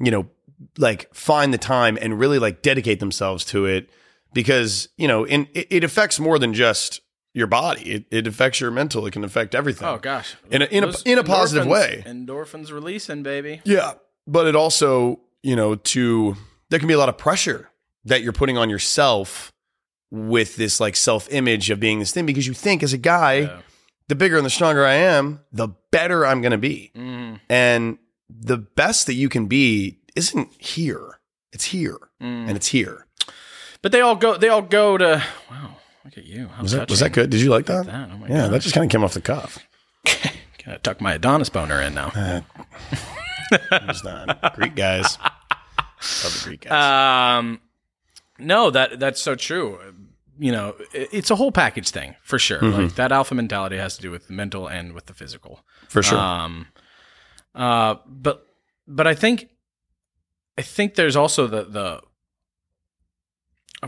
you 0.00 0.11
know 0.11 0.29
like 0.79 1.12
find 1.14 1.52
the 1.52 1.59
time 1.59 1.99
and 2.00 2.19
really 2.19 2.38
like 2.38 2.62
dedicate 2.62 3.00
themselves 3.00 3.45
to 3.47 3.67
it 3.67 3.91
because 4.33 4.88
you 4.97 5.09
know 5.09 5.25
in 5.25 5.49
it, 5.55 5.67
it 5.71 5.85
affects 5.85 6.19
more 6.21 6.38
than 6.38 6.55
just 6.55 7.00
your 7.35 7.47
body. 7.47 7.83
It, 7.91 8.05
it 8.11 8.26
affects 8.26 8.61
your 8.61 8.71
mental. 8.71 9.07
It 9.07 9.12
can 9.12 9.25
affect 9.25 9.55
everything. 9.55 9.88
oh 9.88 9.97
gosh 9.99 10.35
In 10.50 10.62
a- 10.62 10.67
in 10.67 10.85
a- 10.85 10.93
in 11.07 11.19
a 11.19 11.25
positive 11.25 11.67
way. 11.67 12.02
endorphins 12.07 12.71
releasing 12.71 13.23
baby 13.23 13.61
Yeah. 13.64 13.95
But 14.26 14.47
it 14.47 14.55
also, 14.55 15.21
you 15.43 15.57
know, 15.57 15.75
to 15.75 16.37
there 16.71 16.79
can 16.79 16.88
be 16.88 16.95
a 16.95 16.99
lot 16.99 17.09
of 17.09 17.19
pressure 17.19 17.71
that 18.05 18.23
you're 18.23 18.33
putting 18.33 18.57
on 18.59 18.71
yourself 18.71 19.51
with 20.14 20.57
this 20.57 20.78
like 20.78 20.95
self 20.95 21.26
image 21.33 21.71
of 21.71 21.81
being 21.81 21.99
this 21.99 22.12
thing 22.12 22.26
because 22.26 22.47
you 22.47 22.52
think 22.52 22.83
as 22.83 22.92
a 22.92 22.99
guy, 22.99 23.35
Yeah. 23.40 23.61
the 24.09 24.14
bigger 24.14 24.37
and 24.37 24.45
the 24.45 24.50
stronger 24.50 24.85
I 24.85 24.92
am, 24.95 25.40
the 25.52 25.69
better 25.90 26.26
I'm 26.26 26.42
going 26.42 26.52
to 26.52 26.59
be. 26.59 26.92
Mm, 26.95 27.40
And 27.49 27.97
the 28.28 28.59
best 28.59 29.07
that 29.07 29.14
you 29.14 29.28
can 29.31 29.47
be 29.47 30.00
isn't 30.14 30.52
here. 30.59 31.19
It's 31.52 31.64
here 31.64 31.97
mm. 32.21 32.47
and 32.47 32.50
it's 32.57 32.69
here. 32.69 33.07
but 33.81 33.90
they 33.92 34.00
all 34.02 34.14
go 34.16 34.37
they 34.37 34.49
all 34.50 34.62
go 34.62 34.97
to 34.99 35.23
wow 35.50 35.76
look 36.04 36.19
at 36.19 36.25
you 36.26 36.47
How 36.49 36.62
Was 36.62 36.73
that, 36.73 36.90
was 36.90 37.00
that 37.00 37.12
good? 37.12 37.31
Did 37.31 37.40
you 37.40 37.49
like 37.50 37.66
that? 37.66 37.87
that 37.87 38.11
oh 38.12 38.19
my 38.19 38.28
yeah, 38.28 38.42
god 38.42 38.50
that 38.52 38.62
just 38.62 38.75
kind 38.75 38.85
of 38.85 38.90
came 38.90 39.02
off 39.04 39.14
the 39.14 39.21
cuff. 39.23 39.59
Gotta 40.64 40.78
tuck 40.83 41.00
my 41.00 41.14
Adonis 41.14 41.49
boner 41.49 41.81
in 41.81 41.95
now 41.95 42.12
It's 43.50 44.04
not. 44.04 44.54
Greek 44.57 44.75
guys. 44.75 45.19
Love 46.25 46.33
the 46.35 46.40
Greek 46.45 46.61
guys. 46.62 47.38
Um, 47.38 47.61
no, 48.38 48.71
that 48.71 48.99
that's 48.99 49.21
so 49.23 49.35
true. 49.35 49.78
You 50.38 50.50
know, 50.52 50.74
it's 50.92 51.30
a 51.30 51.36
whole 51.36 51.52
package 51.52 51.90
thing 51.90 52.16
for 52.22 52.38
sure. 52.38 52.60
Mm-hmm. 52.60 52.82
Like 52.82 52.94
that 52.94 53.12
alpha 53.12 53.34
mentality 53.34 53.76
has 53.76 53.96
to 53.96 54.02
do 54.02 54.10
with 54.10 54.26
the 54.28 54.32
mental 54.32 54.66
and 54.66 54.92
with 54.94 55.06
the 55.06 55.14
physical. 55.14 55.60
For 55.88 56.02
sure. 56.02 56.18
Um, 56.18 56.66
uh, 57.54 57.96
but 58.06 58.46
but 58.88 59.06
I 59.06 59.14
think 59.14 59.48
I 60.58 60.62
think 60.62 60.94
there's 60.94 61.16
also 61.16 61.46
the 61.46 61.64
the 61.64 62.00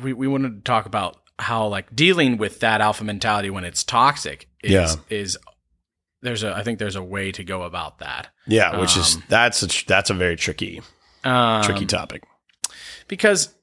we 0.03 0.13
we 0.13 0.29
wanted 0.29 0.57
to 0.57 0.61
talk 0.63 0.87
about 0.87 1.17
how 1.39 1.67
like 1.67 1.95
dealing 1.95 2.37
with 2.37 2.61
that 2.61 2.81
alpha 2.81 3.05
mentality 3.05 3.51
when 3.51 3.65
it's 3.65 3.83
toxic 3.85 4.49
is 4.63 4.71
Yeah. 4.73 4.95
is 5.11 5.39
there's 6.23 6.43
a 6.43 6.55
I 6.55 6.63
think 6.63 6.79
there's 6.79 6.97
a 6.97 7.03
way 7.03 7.33
to 7.33 7.45
go 7.45 7.63
about 7.63 7.99
that. 7.99 8.29
yeah, 8.47 8.79
which 8.81 8.97
is 8.97 9.17
um, 9.17 9.23
that's 9.29 9.63
a 9.63 9.69
tr- 9.69 9.85
that's 9.87 10.11
a 10.11 10.15
very 10.15 10.37
tricky 10.37 10.81
Um, 11.25 11.63
tricky 11.65 11.87
topic. 11.87 12.23
because 13.09 13.55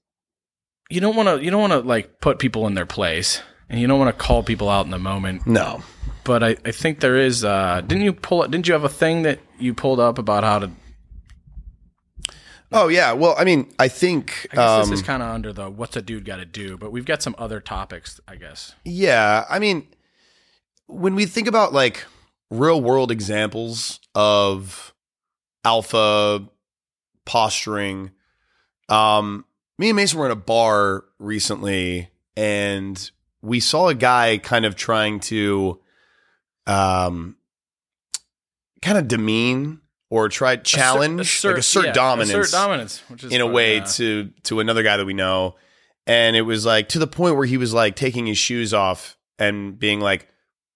you 0.91 1.01
don't 1.01 1.15
want 1.15 1.27
to 1.29 1.43
you 1.43 1.49
don't 1.51 1.61
want 1.61 1.73
to 1.73 1.79
like 1.79 2.19
put 2.21 2.39
people 2.39 2.67
in 2.67 2.73
their 2.73 2.85
place 2.85 3.41
and 3.69 3.79
you 3.79 3.87
don't 3.87 3.99
want 3.99 4.15
to 4.15 4.23
call 4.23 4.43
people 4.43 4.69
out 4.69 4.85
in 4.85 4.91
the 4.91 4.99
moment 4.99 5.47
No. 5.47 5.83
but 6.23 6.43
I, 6.43 6.57
I 6.65 6.71
think 6.71 6.99
there 6.99 7.17
is 7.17 7.43
uh 7.43 7.81
didn't 7.81 8.03
you 8.03 8.13
pull 8.13 8.41
didn't 8.47 8.67
you 8.67 8.73
have 8.73 8.83
a 8.83 8.89
thing 8.89 9.23
that 9.23 9.39
you 9.59 9.73
pulled 9.73 9.99
up 9.99 10.17
about 10.17 10.43
how 10.43 10.59
to 10.59 10.71
Oh 12.73 12.87
yeah. 12.87 13.11
Well, 13.11 13.35
I 13.37 13.43
mean, 13.43 13.69
I 13.79 13.89
think. 13.89 14.47
I 14.51 14.55
guess 14.55 14.79
this 14.79 14.87
um, 14.87 14.93
is 14.93 15.01
kind 15.01 15.21
of 15.21 15.29
under 15.29 15.51
the 15.51 15.69
what's 15.69 15.97
a 15.97 16.01
dude 16.01 16.23
got 16.23 16.37
to 16.37 16.45
do, 16.45 16.77
but 16.77 16.89
we've 16.91 17.03
got 17.05 17.21
some 17.21 17.35
other 17.37 17.59
topics, 17.59 18.21
I 18.29 18.37
guess. 18.37 18.75
Yeah, 18.85 19.43
I 19.49 19.59
mean, 19.59 19.87
when 20.87 21.15
we 21.15 21.25
think 21.25 21.47
about 21.47 21.73
like 21.73 22.05
real 22.49 22.79
world 22.81 23.11
examples 23.11 23.99
of 24.15 24.93
alpha 25.65 26.47
posturing, 27.25 28.11
um, 28.87 29.43
me 29.81 29.89
and 29.89 29.95
Mason 29.95 30.19
were 30.19 30.27
in 30.27 30.31
a 30.31 30.35
bar 30.35 31.05
recently, 31.17 32.11
and 32.37 33.09
we 33.41 33.59
saw 33.59 33.87
a 33.87 33.95
guy 33.95 34.37
kind 34.37 34.63
of 34.63 34.75
trying 34.75 35.19
to, 35.21 35.81
um, 36.67 37.35
kind 38.83 38.99
of 38.99 39.07
demean 39.07 39.81
or 40.11 40.29
try 40.29 40.55
challenge, 40.57 41.43
like 41.43 41.57
assert 41.57 41.85
yeah, 41.87 41.93
dominance 41.93 42.29
assert 42.29 42.51
dominance, 42.51 43.01
which 43.09 43.23
is 43.23 43.31
in 43.31 43.41
a 43.41 43.47
way 43.47 43.77
yeah. 43.77 43.85
to 43.85 44.29
to 44.43 44.59
another 44.59 44.83
guy 44.83 44.97
that 44.97 45.05
we 45.05 45.15
know. 45.15 45.55
And 46.05 46.35
it 46.35 46.43
was 46.43 46.63
like 46.63 46.89
to 46.89 46.99
the 46.99 47.07
point 47.07 47.35
where 47.35 47.47
he 47.47 47.57
was 47.57 47.73
like 47.73 47.95
taking 47.95 48.27
his 48.27 48.37
shoes 48.37 48.75
off 48.75 49.17
and 49.39 49.79
being 49.79 49.99
like 49.99 50.27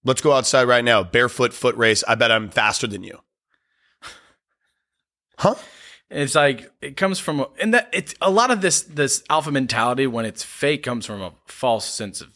let's 0.02 0.20
go 0.20 0.32
outside 0.32 0.64
right 0.64 0.84
now. 0.84 1.04
Barefoot 1.04 1.52
foot 1.52 1.76
race. 1.76 2.02
I 2.08 2.16
bet 2.16 2.32
i'm 2.32 2.50
faster 2.50 2.88
than 2.88 3.04
you. 3.04 3.20
Huh 5.38 5.54
It's 6.08 6.34
like 6.34 6.70
it 6.80 6.96
comes 6.96 7.18
from, 7.18 7.40
a, 7.40 7.48
and 7.60 7.74
that 7.74 7.88
it's 7.92 8.14
a 8.20 8.30
lot 8.30 8.50
of 8.50 8.60
this 8.60 8.82
this 8.82 9.24
alpha 9.28 9.50
mentality 9.50 10.06
when 10.06 10.24
it's 10.24 10.42
fake 10.42 10.82
comes 10.82 11.04
from 11.04 11.20
a 11.20 11.32
false 11.46 11.84
sense 11.84 12.20
of 12.20 12.32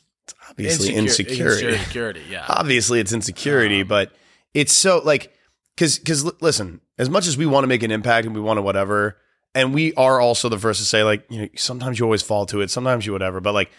obviously 0.48 0.94
insecure- 0.94 1.46
insecurity 1.46 1.78
Insecurity, 1.78 2.22
yeah. 2.28 2.44
obviously 2.48 3.00
it's 3.00 3.12
insecurity 3.12 3.82
um, 3.82 3.88
but 3.88 4.12
it's 4.54 4.72
so 4.72 5.00
like 5.04 5.32
because 5.76 5.98
because 5.98 6.24
listen 6.42 6.80
as 6.98 7.08
much 7.08 7.26
as 7.26 7.36
we 7.36 7.46
want 7.46 7.62
to 7.62 7.68
make 7.68 7.82
an 7.82 7.90
impact 7.90 8.26
and 8.26 8.34
we 8.34 8.40
want 8.40 8.58
to 8.58 8.62
whatever 8.62 9.16
and 9.54 9.72
we 9.74 9.94
are 9.94 10.20
also 10.20 10.48
the 10.48 10.58
first 10.58 10.80
to 10.80 10.86
say 10.86 11.02
like 11.04 11.24
you 11.30 11.42
know 11.42 11.48
sometimes 11.56 11.98
you 11.98 12.04
always 12.04 12.22
fall 12.22 12.46
to 12.46 12.60
it 12.60 12.70
sometimes 12.70 13.06
you 13.06 13.12
whatever 13.12 13.40
but 13.40 13.54
like 13.54 13.70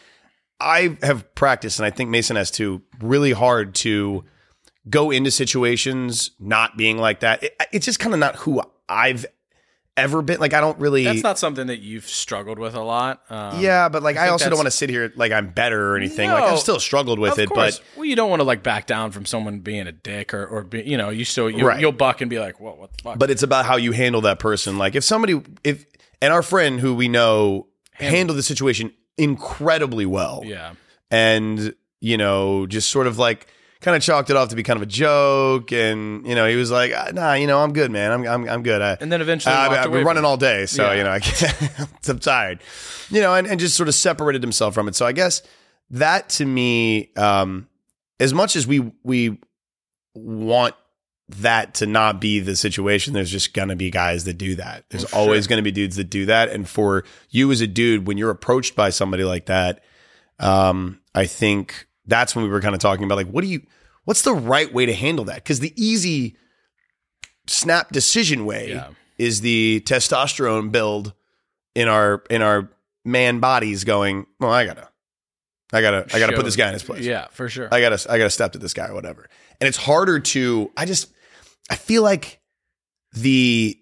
i 0.60 0.98
have 1.01 1.33
practiced 1.36 1.79
and 1.79 1.86
i 1.86 1.89
think 1.89 2.10
mason 2.10 2.36
has 2.36 2.50
too 2.51 2.81
really 3.01 3.31
hard 3.31 3.75
to 3.75 4.24
go 4.89 5.12
into 5.12 5.29
situations 5.29 6.31
not 6.39 6.77
being 6.77 6.98
like 6.98 7.19
that 7.19 7.43
it, 7.43 7.55
it's 7.71 7.86
just 7.86 8.00
kind 8.00 8.13
of 8.13 8.19
not 8.19 8.36
who 8.38 8.62
i've 8.88 9.25
ever 10.01 10.22
been 10.22 10.39
like 10.39 10.53
i 10.53 10.60
don't 10.62 10.77
really 10.79 11.03
That's 11.03 11.24
not 11.24 11.39
something 11.39 11.67
that 11.67 11.79
you've 11.79 12.08
struggled 12.08 12.60
with 12.60 12.75
a 12.75 12.81
lot. 12.81 13.22
Um, 13.29 13.60
yeah 13.60 13.89
but 13.89 14.03
like 14.03 14.17
i, 14.17 14.24
think 14.24 14.31
also 14.34 14.50
don't 14.50 14.58
want 14.58 14.67
to 14.67 14.72
sit 14.72 14.89
here 14.89 15.12
like 15.15 15.31
i'm 15.31 15.50
better 15.50 15.91
or 15.93 15.98
anything 15.98 16.29
like 16.29 16.43
i've 16.43 16.60
still 16.60 16.79
struggled 16.79 17.20
with 17.20 17.39
it 17.39 17.50
course. 17.50 17.79
but 17.79 17.86
well, 17.98 18.05
you 18.05 18.15
don't 18.15 18.29
want 18.29 18.39
to 18.39 18.43
like 18.43 18.63
back 18.63 18.86
down 18.88 19.12
from 19.12 19.25
someone 19.25 19.60
being 19.60 19.88
a 19.88 19.91
dick 19.91 20.34
or 20.34 20.46
or 20.46 20.63
be, 20.63 20.81
you 20.84 20.98
know 20.98 21.10
you 21.10 21.25
still 21.25 21.50
you'll, 21.50 21.67
Right. 21.67 21.79
you'll 21.79 21.91
buck 21.91 22.22
and 22.22 22.29
be 22.29 22.39
like, 22.39 22.60
whoa, 22.60 22.74
what 22.74 22.91
the 22.93 23.03
fuck? 23.03 23.20
but 23.20 23.29
it's 23.31 23.43
about 23.43 23.65
how 23.65 23.77
you 23.77 23.91
handle 23.91 24.22
that 24.22 24.39
person. 24.39 24.77
Like 24.77 24.96
if 24.96 25.03
somebody, 25.03 25.41
if 25.63 25.86
and 26.22 26.31
our 26.34 26.43
friend 26.43 26.79
who 26.79 26.93
we 26.96 27.08
know 27.08 27.67
handled 27.93 28.38
the 28.38 28.43
situation 28.43 28.91
incredibly 29.17 30.05
well, 30.05 30.41
yeah, 30.46 30.74
and 31.10 31.74
you 32.00 32.17
know, 32.17 32.65
just 32.67 32.89
sort 32.89 33.08
of 33.08 33.17
like 33.20 33.48
kind 33.82 33.98
of 33.98 34.02
chalked 34.04 34.30
it 34.30 34.36
off 34.38 34.50
to 34.50 34.56
be 34.56 34.64
kind 34.64 34.78
of 34.78 34.84
a 34.84 34.86
joke, 34.88 35.72
and 35.74 36.26
you 36.26 36.36
know, 36.36 36.48
he 36.48 36.56
was 36.56 36.72
like, 36.72 36.94
"Ah, 36.96 37.10
"Nah, 37.14 37.34
you 37.34 37.48
know, 37.48 37.60
I'm 37.60 37.74
good, 37.74 37.92
man. 37.92 38.12
I'm 38.12 38.28
I'm, 38.28 38.48
I'm 38.50 38.64
good." 38.64 38.82
I, 38.82 38.98
and 39.02 39.12
then 39.12 39.22
eventually 39.22 39.54
I, 39.54 39.68
walked 39.68 39.80
I've 39.80 39.86
away 39.88 39.98
been 40.00 40.08
running 40.08 40.26
all 40.26 40.38
day, 40.38 40.66
so 40.68 40.84
Yeah. 40.92 40.98
you 40.98 41.04
know, 41.04 41.12
I 41.12 41.20
can't, 41.22 41.90
I'm 42.08 42.20
tired. 42.20 42.60
You 43.10 43.22
know, 43.22 43.34
and, 43.36 43.46
and 43.48 43.60
just 43.60 43.76
sort 43.76 43.90
of 43.90 43.96
separated 43.96 44.42
himself 44.44 44.74
from 44.74 44.88
it. 44.88 44.96
So 44.96 45.06
I 45.06 45.12
guess 45.12 45.42
that 45.90 46.30
to 46.30 46.46
me, 46.46 47.10
um, 47.18 47.68
as 48.20 48.34
much 48.34 48.56
as 48.56 48.66
we 48.66 48.92
we 49.04 49.38
want 50.14 50.76
that 51.30 51.74
to 51.76 51.86
not 51.86 52.20
be 52.20 52.40
the 52.42 52.56
situation, 52.56 53.14
there's 53.14 53.32
just 53.32 53.54
gonna 53.54 53.76
be 53.76 53.90
guys 53.90 54.26
that 54.26 54.34
do 54.38 54.56
that. 54.56 54.86
There's 54.90 55.06
always 55.14 55.48
gonna 55.48 55.62
be 55.62 55.72
dudes 55.72 55.96
that 55.96 56.10
do 56.10 56.26
that. 56.28 56.50
And 56.50 56.68
for 56.68 57.04
you 57.30 57.52
as 57.52 57.62
a 57.62 57.68
dude, 57.68 58.06
when 58.06 58.18
you're 58.18 58.30
approached 58.30 58.76
by 58.76 58.90
somebody 58.90 59.24
like 59.24 59.46
that, 59.48 59.84
um, 60.40 61.00
I 61.16 61.26
think 61.26 61.88
that's 62.05 62.36
when 62.36 62.43
we 62.46 62.50
were 62.51 62.62
kind 62.62 62.74
of 62.75 62.81
talking 62.81 63.03
about 63.05 63.15
like, 63.15 63.27
what 63.29 63.41
do 63.41 63.48
you, 63.48 63.62
what's 64.05 64.22
the 64.24 64.34
right 64.34 64.72
way 64.74 64.86
to 64.86 64.93
handle 64.93 65.25
that? 65.25 65.36
Because 65.36 65.60
the 65.60 65.74
easy 65.75 66.36
snap 67.48 67.91
decision 67.91 68.46
way 68.46 68.72
Yeah. 68.72 68.89
is 69.17 69.41
the 69.41 69.81
testosterone 69.86 70.72
build 70.72 71.13
in 71.75 71.88
our 71.88 72.24
in 72.29 72.41
our 72.41 72.70
man 73.05 73.39
bodies 73.39 73.84
going, 73.84 74.25
well, 74.39 74.51
I 74.51 74.65
gotta, 74.65 74.88
I 75.74 75.81
gotta, 75.81 76.05
I 76.13 76.20
gotta 76.20 76.34
put 76.36 76.46
this 76.46 76.55
guy 76.55 76.67
in 76.67 76.74
his 76.74 76.84
place. 76.84 77.03
Yeah, 77.05 77.27
for 77.31 77.48
sure. 77.50 77.67
I 77.72 77.81
gotta 77.81 78.12
I 78.12 78.17
gotta 78.17 78.29
step 78.29 78.51
to 78.53 78.60
this 78.60 78.74
guy 78.74 78.88
or 78.88 78.93
whatever. 78.93 79.29
And 79.60 79.67
it's 79.67 79.77
harder 79.77 80.20
to 80.20 80.72
I 80.75 80.86
just 80.86 81.08
I 81.70 81.75
feel 81.75 82.03
like 82.03 82.39
the 83.13 83.77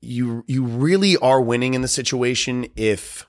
you 0.00 0.44
you 0.46 0.64
really 0.64 1.16
are 1.18 1.40
winning 1.40 1.74
in 1.74 1.82
the 1.82 1.88
situation 1.88 2.66
if 2.76 3.26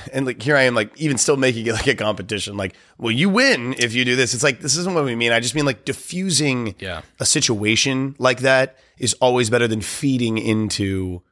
and 0.12 0.26
like 0.26 0.42
here 0.42 0.56
I 0.56 0.62
am 0.62 0.74
like 0.74 0.98
even 1.00 1.18
still 1.18 1.36
making 1.36 1.66
it 1.66 1.72
like 1.72 1.86
a 1.86 1.94
competition. 1.94 2.56
Like, 2.56 2.74
well, 2.98 3.10
you 3.10 3.28
win 3.28 3.74
if 3.78 3.94
you 3.94 4.04
do 4.04 4.16
this. 4.16 4.34
It's 4.34 4.42
like 4.42 4.60
this 4.60 4.76
isn't 4.76 4.94
what 4.94 5.04
we 5.04 5.14
mean. 5.14 5.32
I 5.32 5.40
just 5.40 5.54
mean 5.54 5.66
like 5.66 5.84
diffusing 5.84 6.74
yeah, 6.78 7.02
a 7.20 7.26
situation 7.26 8.14
like 8.18 8.40
that 8.40 8.76
is 8.98 9.14
always 9.14 9.50
better 9.50 9.68
than 9.68 9.80
feeding 9.80 10.38
into 10.38 11.22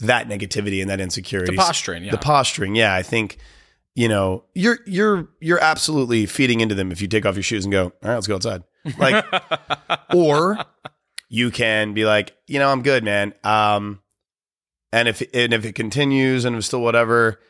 that 0.00 0.28
negativity 0.28 0.80
and 0.80 0.90
that 0.90 1.00
insecurity. 1.00 1.52
the 1.52 1.58
posturing. 1.58 2.04
Yeah, 2.04 2.12
The 2.12 2.18
posturing, 2.18 2.74
yeah. 2.74 2.94
I 2.94 3.02
think 3.02 3.38
you 3.94 4.08
know 4.08 4.44
you're 4.54 4.78
you're 4.86 5.28
you're 5.40 5.62
absolutely 5.62 6.26
feeding 6.26 6.60
into 6.60 6.74
them 6.74 6.92
if 6.92 7.02
you 7.02 7.08
take 7.08 7.26
off 7.26 7.34
your 7.34 7.42
shoes 7.42 7.64
and 7.64 7.72
go, 7.72 7.84
all 7.84 7.92
right, 8.02 8.14
let's 8.14 8.26
go 8.26 8.36
outside. 8.36 8.62
Like, 8.98 9.24
or 10.14 10.58
you 11.28 11.50
can 11.50 11.94
be 11.94 12.04
like, 12.04 12.34
you 12.46 12.58
know, 12.58 12.70
I'm 12.70 12.82
good, 12.82 13.04
man. 13.04 13.34
Um, 13.44 14.00
and 14.92 15.08
if 15.08 15.22
and 15.34 15.52
if 15.52 15.64
it 15.64 15.74
continues 15.74 16.44
and 16.44 16.56
it's 16.56 16.66
still 16.66 16.80
whatever, 16.80 17.40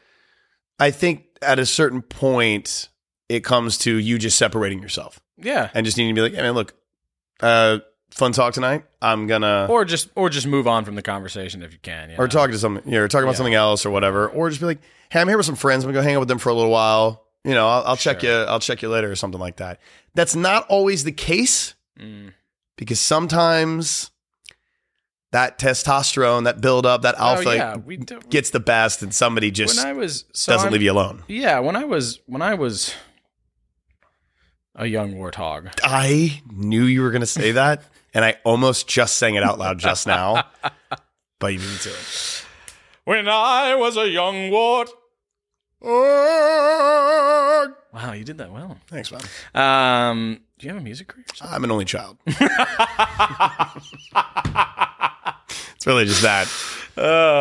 I 0.81 0.91
think 0.91 1.27
at 1.43 1.59
a 1.59 1.67
certain 1.67 2.03
point 2.03 2.89
it 3.29 3.45
comes 3.45 3.79
to 3.79 3.95
you 3.97 4.19
just 4.19 4.37
separating 4.39 4.81
yourself 4.83 5.21
yeah, 5.37 5.71
and 5.75 5.85
just 5.87 5.97
needing 5.97 6.15
to 6.15 6.19
be 6.19 6.23
like, 6.23 6.35
hey 6.35 6.43
man, 6.43 6.55
look, 6.55 6.75
uh, 7.41 7.79
fun 8.11 8.33
talk 8.33 8.53
tonight. 8.55 8.85
I'm 9.01 9.27
gonna 9.27 9.67
or 9.71 9.85
just 9.85 10.09
or 10.17 10.29
just 10.31 10.47
move 10.47 10.67
on 10.67 10.85
from 10.85 10.95
the 10.97 11.03
conversation 11.03 11.63
if 11.63 11.73
you 11.73 11.79
can. 11.81 12.11
you 12.11 12.17
or 12.17 12.25
know? 12.25 12.29
talking 12.29 12.53
to 12.53 12.59
some, 12.59 12.81
you 12.85 12.93
know, 12.93 13.03
or 13.03 13.09
talking 13.09 13.25
about 13.25 13.33
Yeah. 13.33 13.37
something 13.37 13.55
else 13.55 13.87
or 13.87 13.91
whatever, 13.91 14.29
or 14.29 14.49
just 14.49 14.61
be 14.61 14.67
like, 14.67 14.81
"Hey, 15.11 15.21
I'm 15.21 15.29
here 15.29 15.37
with 15.37 15.47
some 15.47 15.55
friends. 15.57 15.85
I'm 15.85 15.91
gonna 15.91 16.01
go 16.01 16.03
hang 16.05 16.17
out 16.17 16.21
with 16.21 16.29
them 16.29 16.39
for 16.39 16.49
a 16.49 16.55
little 16.55 16.71
while. 16.71 17.25
You 17.45 17.55
know, 17.55 17.69
I'll, 17.69 17.83
I'll 17.85 17.97
check 17.97 18.23
you. 18.23 18.31
I'll 18.33 18.61
check 18.61 18.83
you 18.83 18.89
later 18.91 19.11
or 19.11 19.17
something 19.17 19.41
like 19.41 19.57
that." 19.57 19.81
That's 20.15 20.35
not 20.35 20.67
always 20.69 21.05
the 21.05 21.13
case 21.13 21.75
Mm. 21.99 22.33
because 22.77 22.99
sometimes 23.01 24.11
that 25.33 25.59
testosterone, 25.59 26.45
that 26.45 26.61
build 26.61 26.87
up, 26.87 27.03
that 27.03 27.15
alpha 27.17 27.51
oh, 27.51 27.53
yeah, 27.53 27.77
we 27.77 27.97
do, 27.97 28.21
gets 28.31 28.51
the 28.51 28.61
best, 28.61 29.03
and 29.03 29.15
somebody 29.15 29.51
just 29.51 29.79
when 29.79 29.87
I 29.87 29.93
was 29.93 30.25
so 30.33 30.53
doesn't 30.53 30.67
I'm- 30.67 30.73
leave 30.73 30.83
you 30.83 30.93
alone. 30.93 31.23
Yeah, 31.29 31.61
when 31.61 31.77
I 31.77 31.85
was 31.85 32.21
when 32.27 32.43
I 32.43 32.55
was 32.55 32.95
a 34.75 34.87
young 34.87 35.15
warthog. 35.15 35.71
I 35.83 36.43
knew 36.51 36.85
you 36.85 37.03
were 37.03 37.11
gonna 37.11 37.27
say 37.27 37.53
that, 37.53 37.85
and 38.15 38.25
I 38.25 38.37
almost 38.45 38.89
just 38.89 39.17
sang 39.17 39.35
it 39.37 39.43
out 39.43 39.59
loud 39.59 39.79
just 39.79 40.07
now, 40.07 40.45
but 41.39 41.53
you 41.53 41.59
beat 41.59 41.69
me 41.69 41.77
to 41.83 41.91
it. 41.91 42.45
When 43.05 43.29
I 43.29 43.75
was 43.77 43.97
a 43.97 44.09
young 44.09 44.51
wart. 44.51 44.91
Wow, 47.93 48.13
you 48.13 48.25
did 48.25 48.39
that 48.39 48.53
well. 48.53 48.77
Thanks, 48.87 49.11
man. 49.11 49.21
Um, 49.55 50.41
do 50.59 50.67
you 50.67 50.73
have 50.73 50.81
a 50.81 50.85
music 50.85 51.09
career? 51.09 51.25
or? 51.43 51.49
I'm 51.49 51.65
an 51.65 51.71
only 51.71 51.87
child. 51.87 52.19
it's 55.81 55.87
really 55.87 56.05
just 56.05 56.21
that. 56.21 56.47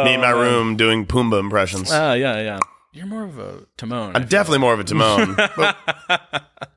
Me 0.05 0.13
in 0.13 0.21
my 0.21 0.29
room 0.29 0.77
doing 0.77 1.05
Pumbaa 1.05 1.41
impressions. 1.41 1.91
Oh, 1.91 2.13
yeah, 2.13 2.41
yeah. 2.41 2.59
You're 2.93 3.05
more 3.05 3.25
of 3.25 3.37
a 3.37 3.65
Timon. 3.75 4.15
I'm 4.15 4.27
definitely 4.27 4.59
more 4.59 4.73
of 4.73 4.79
a 4.79 4.85
Timon. 4.85 5.35
but 5.35 5.75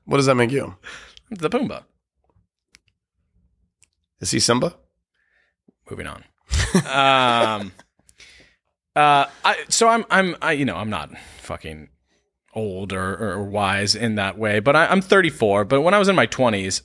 what 0.04 0.16
does 0.16 0.26
that 0.26 0.34
make 0.34 0.50
you? 0.50 0.74
the 1.30 1.48
Pumbaa. 1.48 1.84
Is 4.20 4.32
he 4.32 4.40
Simba? 4.40 4.74
Moving 5.88 6.08
on. 6.08 6.24
um, 6.74 7.72
uh, 8.96 9.26
I 9.44 9.56
so 9.68 9.88
I'm 9.88 10.04
I'm 10.10 10.34
I 10.42 10.52
you 10.52 10.64
know 10.64 10.76
I'm 10.76 10.90
not 10.90 11.10
fucking 11.38 11.88
old 12.54 12.92
or, 12.92 13.16
or 13.16 13.42
wise 13.44 13.94
in 13.94 14.16
that 14.16 14.36
way, 14.36 14.58
but 14.60 14.76
I, 14.76 14.86
I'm 14.86 15.00
34. 15.00 15.64
But 15.64 15.80
when 15.82 15.94
I 15.94 15.98
was 15.98 16.08
in 16.08 16.16
my 16.16 16.26
20s, 16.26 16.82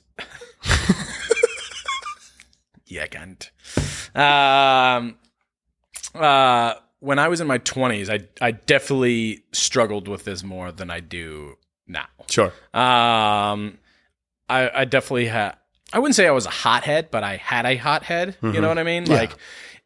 yeah, 2.86 3.06
can't. 3.06 3.50
Um, 4.18 5.16
uh, 6.14 6.74
when 7.00 7.18
I 7.18 7.28
was 7.28 7.40
in 7.40 7.46
my 7.46 7.58
20s, 7.58 8.08
I 8.10 8.26
I 8.44 8.50
definitely 8.52 9.42
struggled 9.52 10.08
with 10.08 10.24
this 10.24 10.42
more 10.42 10.72
than 10.72 10.90
I 10.90 11.00
do 11.00 11.56
now. 11.86 12.06
Sure. 12.28 12.52
Um, 12.74 13.78
I, 14.48 14.70
I 14.74 14.84
definitely 14.84 15.26
had. 15.26 15.56
I 15.92 15.98
wouldn't 16.00 16.16
say 16.16 16.26
I 16.26 16.32
was 16.32 16.44
a 16.46 16.50
hothead, 16.50 17.10
but 17.10 17.22
I 17.24 17.36
had 17.36 17.64
a 17.64 17.76
hothead. 17.76 18.36
You 18.42 18.60
know 18.60 18.68
what 18.68 18.78
I 18.78 18.82
mean? 18.82 19.06
Yeah. 19.06 19.14
Like 19.16 19.36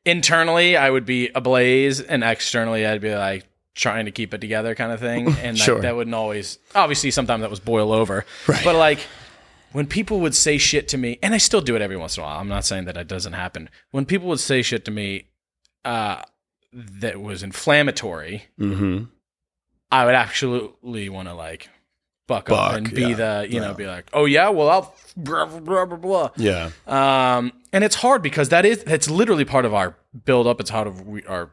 internally, 0.04 0.76
I 0.76 0.90
would 0.90 1.04
be 1.06 1.30
ablaze, 1.34 2.00
and 2.00 2.24
externally, 2.24 2.84
I'd 2.86 3.00
be 3.00 3.14
like 3.14 3.44
trying 3.74 4.04
to 4.06 4.10
keep 4.10 4.34
it 4.34 4.40
together, 4.40 4.74
kind 4.74 4.90
of 4.92 5.00
thing. 5.00 5.28
And 5.42 5.56
Sure. 5.58 5.76
that, 5.76 5.82
that 5.82 5.96
wouldn't 5.96 6.14
always. 6.14 6.58
Obviously, 6.74 7.10
sometimes 7.10 7.42
that 7.42 7.50
was 7.50 7.60
boil 7.60 7.92
over. 7.92 8.24
Right. 8.48 8.64
But 8.64 8.74
like 8.76 8.98
when 9.72 9.86
people 9.86 10.20
would 10.20 10.34
say 10.34 10.58
shit 10.58 10.88
to 10.88 10.98
me, 10.98 11.18
and 11.22 11.34
I 11.34 11.38
still 11.38 11.60
do 11.60 11.76
it 11.76 11.82
every 11.82 11.96
once 11.96 12.16
in 12.16 12.22
a 12.22 12.26
while. 12.26 12.38
I'm 12.38 12.48
not 12.48 12.64
saying 12.64 12.84
that 12.86 12.96
it 12.96 13.08
doesn't 13.08 13.32
happen. 13.32 13.68
When 13.90 14.06
people 14.06 14.28
would 14.28 14.40
say 14.40 14.62
shit 14.62 14.84
to 14.86 14.90
me, 14.90 15.28
uh, 15.84 16.22
that 16.72 17.20
was 17.20 17.42
inflammatory, 17.42 18.44
Mm-hmm. 18.58 19.04
I 19.90 20.06
would 20.06 20.14
absolutely 20.14 21.10
want 21.10 21.28
to 21.28 21.34
like 21.34 21.68
buck, 22.26 22.50
up 22.50 22.74
and 22.74 22.90
be 22.90 23.02
yeah. 23.02 23.14
the 23.14 23.46
you 23.50 23.60
know 23.60 23.74
be 23.74 23.86
like, 23.86 24.08
oh 24.14 24.24
yeah, 24.24 24.48
well 24.48 24.70
I'll 24.70 24.94
blah 25.16 25.44
blah 25.44 25.84
blah 25.84 25.96
blah. 25.98 26.30
Yeah. 26.36 26.70
Um, 26.86 27.52
and 27.74 27.84
it's 27.84 27.96
hard 27.96 28.22
because 28.22 28.48
that 28.48 28.64
is 28.64 28.82
that's 28.84 29.10
literally 29.10 29.44
part 29.44 29.66
of 29.66 29.74
our 29.74 29.94
build 30.24 30.46
up. 30.46 30.60
It's 30.60 30.70
how 30.70 30.84
of 30.84 31.06
we 31.06 31.22
our 31.24 31.50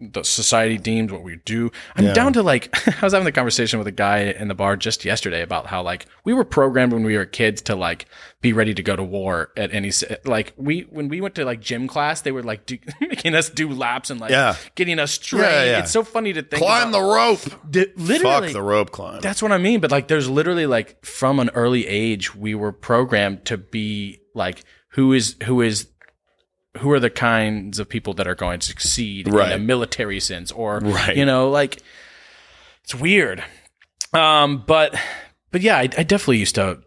the 0.00 0.22
society 0.22 0.78
deems 0.78 1.12
what 1.12 1.22
we 1.22 1.36
do. 1.44 1.70
I'm 1.96 2.06
Yeah. 2.06 2.12
down 2.14 2.32
to 2.34 2.42
like 2.42 2.74
I 3.02 3.04
was 3.04 3.12
having 3.12 3.28
a 3.28 3.32
conversation 3.32 3.78
with 3.78 3.86
a 3.86 3.92
guy 3.92 4.20
in 4.20 4.48
the 4.48 4.54
bar 4.54 4.76
just 4.76 5.04
yesterday 5.04 5.42
about 5.42 5.66
how 5.66 5.82
like 5.82 6.06
we 6.24 6.32
were 6.32 6.44
programmed 6.44 6.92
when 6.92 7.04
we 7.04 7.16
were 7.16 7.26
kids 7.26 7.60
to 7.62 7.74
like 7.76 8.06
be 8.40 8.52
ready 8.54 8.72
to 8.72 8.82
go 8.82 8.96
to 8.96 9.02
war 9.04 9.50
at 9.58 9.74
any 9.74 9.92
like 10.24 10.54
we 10.56 10.82
when 10.90 11.08
we 11.08 11.20
went 11.20 11.34
to 11.34 11.44
like 11.44 11.60
gym 11.60 11.86
class 11.86 12.22
they 12.22 12.32
were 12.32 12.42
like 12.42 12.64
do, 12.64 12.78
making 13.02 13.34
us 13.34 13.50
do 13.50 13.68
laps 13.68 14.08
and 14.08 14.18
like 14.20 14.30
Yeah. 14.30 14.56
getting 14.74 14.98
us 14.98 15.18
trained. 15.18 15.44
Yeah, 15.44 15.64
yeah. 15.64 15.78
It's 15.80 15.90
so 15.90 16.02
funny 16.02 16.32
to 16.32 16.42
think 16.42 16.62
Climb 16.62 16.92
the 16.92 17.00
rope. 17.02 17.40
the 17.70 17.92
literally 17.96 18.46
Fuck 18.48 18.52
the 18.54 18.62
rope 18.62 18.90
climb. 18.92 19.20
that's 19.20 19.42
what 19.42 19.52
I 19.52 19.58
mean. 19.58 19.80
But 19.80 19.90
like, 19.90 20.08
there's 20.08 20.30
literally 20.30 20.64
like 20.66 21.04
from 21.04 21.38
an 21.40 21.50
early 21.50 21.86
age, 21.86 22.34
we 22.34 22.54
were 22.54 22.72
programmed 22.72 23.44
to 23.46 23.58
be 23.58 24.20
like, 24.34 24.64
who 24.94 25.12
is 25.12 25.36
who 25.44 25.60
is 25.60 25.88
who 26.78 26.90
are 26.92 27.00
the 27.00 27.10
kinds 27.10 27.78
of 27.78 27.88
people 27.88 28.14
that 28.14 28.26
are 28.28 28.34
going 28.34 28.60
to 28.60 28.66
succeed 28.66 29.32
Right. 29.32 29.52
in 29.52 29.60
a 29.60 29.64
military 29.64 30.20
sense, 30.20 30.52
or 30.52 30.78
Right. 30.80 31.16
you 31.16 31.24
know, 31.24 31.50
like 31.50 31.82
it's 32.84 32.94
weird. 32.94 33.42
Um, 34.12 34.64
but 34.66 34.94
but 35.50 35.60
yeah, 35.62 35.76
I, 35.76 35.82
I 35.82 36.02
definitely 36.04 36.38
used 36.38 36.54
to 36.56 36.80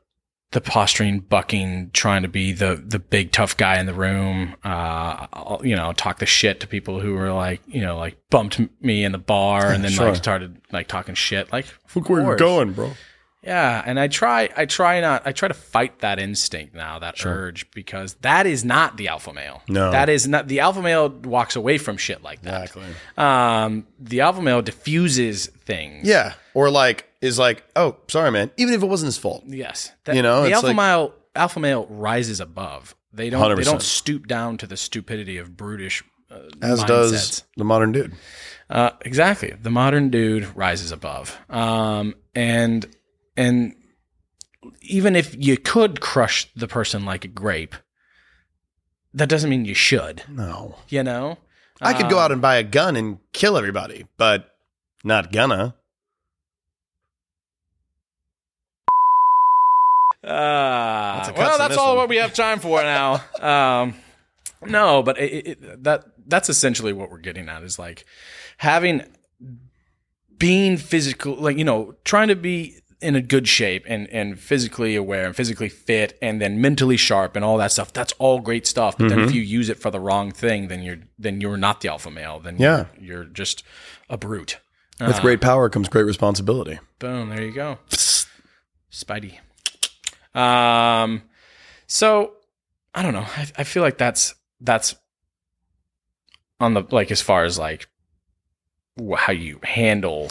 the 0.52 0.62
posturing, 0.62 1.20
bucking, 1.20 1.90
trying 1.94 2.22
to 2.22 2.28
be 2.28 2.52
the 2.52 2.76
the 2.86 3.00
big 3.00 3.32
tough 3.32 3.58
guy 3.58 3.80
in 3.80 3.86
the 3.88 3.94
room. 3.94 4.56
Uh, 4.64 5.28
I'll, 5.34 5.62
you 5.64 5.76
know, 5.76 5.94
talk 5.94 6.20
the 6.20 6.26
shit 6.26 6.60
to 6.60 6.68
people 6.68 7.00
who 7.00 7.14
were 7.16 7.32
like, 7.34 7.62
you 7.66 7.82
know, 7.82 7.98
like 7.98 8.18
bumped 8.30 8.60
me 8.82 9.04
in 9.04 9.12
the 9.14 9.18
bar, 9.18 9.72
and 9.72 9.84
then 9.84 9.92
sure. 9.92 10.08
like 10.10 10.16
started 10.16 10.62
like 10.72 10.88
talking 10.88 11.16
shit. 11.16 11.52
Like, 11.52 11.66
Look 11.96 12.08
where 12.10 12.22
you're 12.22 12.36
going, 12.36 12.74
bro. 12.74 12.92
Yeah, 13.44 13.84
and 13.86 14.00
I 14.00 14.08
try, 14.08 14.50
I 14.56 14.66
try 14.66 15.02
not, 15.02 15.24
I 15.26 15.32
try 15.34 15.48
to 15.48 15.54
fight 15.54 16.00
that 16.00 16.18
instinct 16.20 16.74
now, 16.74 17.00
that 17.00 17.24
urge, 17.26 17.70
because 17.72 18.14
that 18.22 18.46
is 18.48 18.64
not 18.64 18.98
the 18.98 19.10
alpha 19.10 19.34
male. 19.34 19.62
No. 19.68 19.92
that 19.92 20.10
is 20.10 20.28
not 20.28 20.48
the 20.48 20.62
alpha 20.62 20.82
male. 20.82 21.10
Walks 21.10 21.56
away 21.56 21.78
from 21.78 21.98
shit 21.98 22.24
like 22.24 22.42
that. 22.44 22.64
Exactly. 22.64 22.86
Um, 23.18 23.86
the 24.00 24.22
alpha 24.22 24.42
male 24.42 24.62
diffuses 24.62 25.48
things. 25.66 26.08
Yeah. 26.08 26.34
Or 26.54 26.70
like 26.70 27.08
is 27.22 27.38
like, 27.40 27.64
oh, 27.76 27.98
sorry, 28.08 28.32
man. 28.32 28.52
Even 28.58 28.74
if 28.74 28.82
it 28.84 28.88
wasn't 28.88 29.08
his 29.08 29.18
fault. 29.18 29.44
Yes, 29.48 29.92
That- 30.06 30.16
You 30.16 30.22
know, 30.22 30.44
the 30.44 30.54
alpha 30.54 30.68
like- 30.68 30.76
male, 30.76 31.14
alpha 31.36 31.60
male 31.60 31.86
rises 31.90 32.40
above. 32.40 32.96
They 33.12 33.30
don't, 33.30 33.42
they 33.42 33.48
100%. 33.56 33.58
they 33.58 33.64
don't 33.64 33.82
stoop 33.82 34.28
down 34.28 34.58
to 34.58 34.68
the 34.68 34.76
stupidity 34.78 35.38
of 35.38 35.56
brutish. 35.56 36.04
Uh, 36.32 36.40
As 36.62 36.80
mindsets. 36.84 36.88
does 36.88 37.44
the 37.58 37.64
modern 37.64 37.92
dude. 37.92 38.14
Uh, 38.70 38.90
exactly. 39.02 39.54
The 39.62 39.70
modern 39.70 40.10
dude 40.10 40.48
rises 40.56 40.92
above. 40.92 41.38
Um, 41.50 42.16
and 42.34 42.86
and 43.36 43.76
even 44.82 45.16
if 45.16 45.36
you 45.38 45.58
could 45.58 46.00
crush 46.02 46.50
the 46.56 46.68
person 46.68 47.06
like 47.06 47.26
a 47.26 47.28
grape, 47.28 47.76
that 49.14 49.30
doesn't 49.30 49.50
mean 49.50 49.66
you 49.66 49.74
should. 49.74 50.24
No. 50.30 50.76
You 50.90 51.04
know. 51.04 51.38
I 51.82 51.94
could 51.94 52.10
go 52.10 52.18
Um, 52.18 52.24
out 52.26 52.32
and 52.32 52.42
buy 52.42 52.56
a 52.56 52.64
gun 52.64 52.96
and 52.96 53.20
kill 53.34 53.58
everybody, 53.58 54.06
but 54.18 54.56
not 55.04 55.32
gonna. 55.32 55.76
Uh, 60.24 61.18
That's 61.18 61.30
a 61.30 61.34
well, 61.34 61.58
that's 61.58 61.76
all 61.76 61.90
one. 61.90 61.98
what 61.98 62.10
we 62.10 62.16
have 62.16 62.34
time 62.34 62.60
for 62.60 62.82
now. 62.82 63.22
um, 63.82 63.96
no, 64.66 65.04
but 65.04 65.20
it, 65.20 65.48
it, 65.48 65.84
that 65.84 66.06
that's 66.26 66.48
essentially 66.48 66.94
what 66.94 67.12
we're 67.12 67.18
getting 67.18 67.50
at 67.50 67.62
is 67.64 67.78
like 67.78 68.06
having 68.58 69.04
being 70.38 70.78
physical, 70.78 71.36
like 71.36 71.58
you 71.58 71.66
know, 71.66 71.96
trying 72.06 72.30
to 72.30 72.38
be 72.38 72.78
in 73.04 73.16
a 73.16 73.22
good 73.22 73.48
shape 73.48 73.84
and 73.88 74.08
and 74.10 74.40
physically 74.40 74.96
aware 74.96 75.26
and 75.26 75.36
physically 75.36 75.70
fit 75.70 76.18
and 76.22 76.42
then 76.42 76.60
mentally 76.62 76.98
sharp 76.98 77.36
and 77.36 77.44
all 77.46 77.58
that 77.58 77.72
stuff. 77.72 77.94
That's 77.94 78.14
all 78.20 78.40
great 78.40 78.66
stuff. 78.66 78.98
But 78.98 79.10
then 79.10 79.20
Mm-hmm. 79.20 79.28
if 79.30 79.36
you 79.36 79.42
use 79.42 79.70
it 79.70 79.78
for 79.80 79.92
the 79.92 80.00
wrong 80.00 80.32
thing, 80.32 80.68
then 80.70 80.82
you're 80.84 81.00
then 81.20 81.42
you're 81.42 81.58
not 81.58 81.82
the 81.82 81.90
alpha 81.90 82.10
male. 82.10 82.40
Then 82.40 82.58
Yeah. 82.58 82.86
you're, 83.00 83.16
you're 83.24 83.26
just 83.26 83.64
a 84.10 84.18
brute. 84.18 84.60
With 85.00 85.20
great 85.22 85.42
power 85.42 85.70
comes 85.70 85.90
great 85.90 86.04
responsibility. 86.06 86.80
Boom, 87.00 87.30
there 87.30 87.44
you 87.44 87.52
go. 87.54 87.78
Spidey. 88.92 89.40
Um 90.34 91.24
so 91.88 92.34
I 92.96 93.02
don't 93.04 93.14
know. 93.14 93.26
I, 93.38 93.48
I 93.58 93.64
feel 93.64 93.84
like 93.84 93.98
that's 93.98 94.34
that's 94.62 94.96
on 96.60 96.74
the 96.74 96.84
like 96.92 97.12
as 97.12 97.22
far 97.22 97.44
as 97.44 97.58
like 97.60 97.88
how 99.18 99.34
you 99.34 99.60
handle 99.64 100.30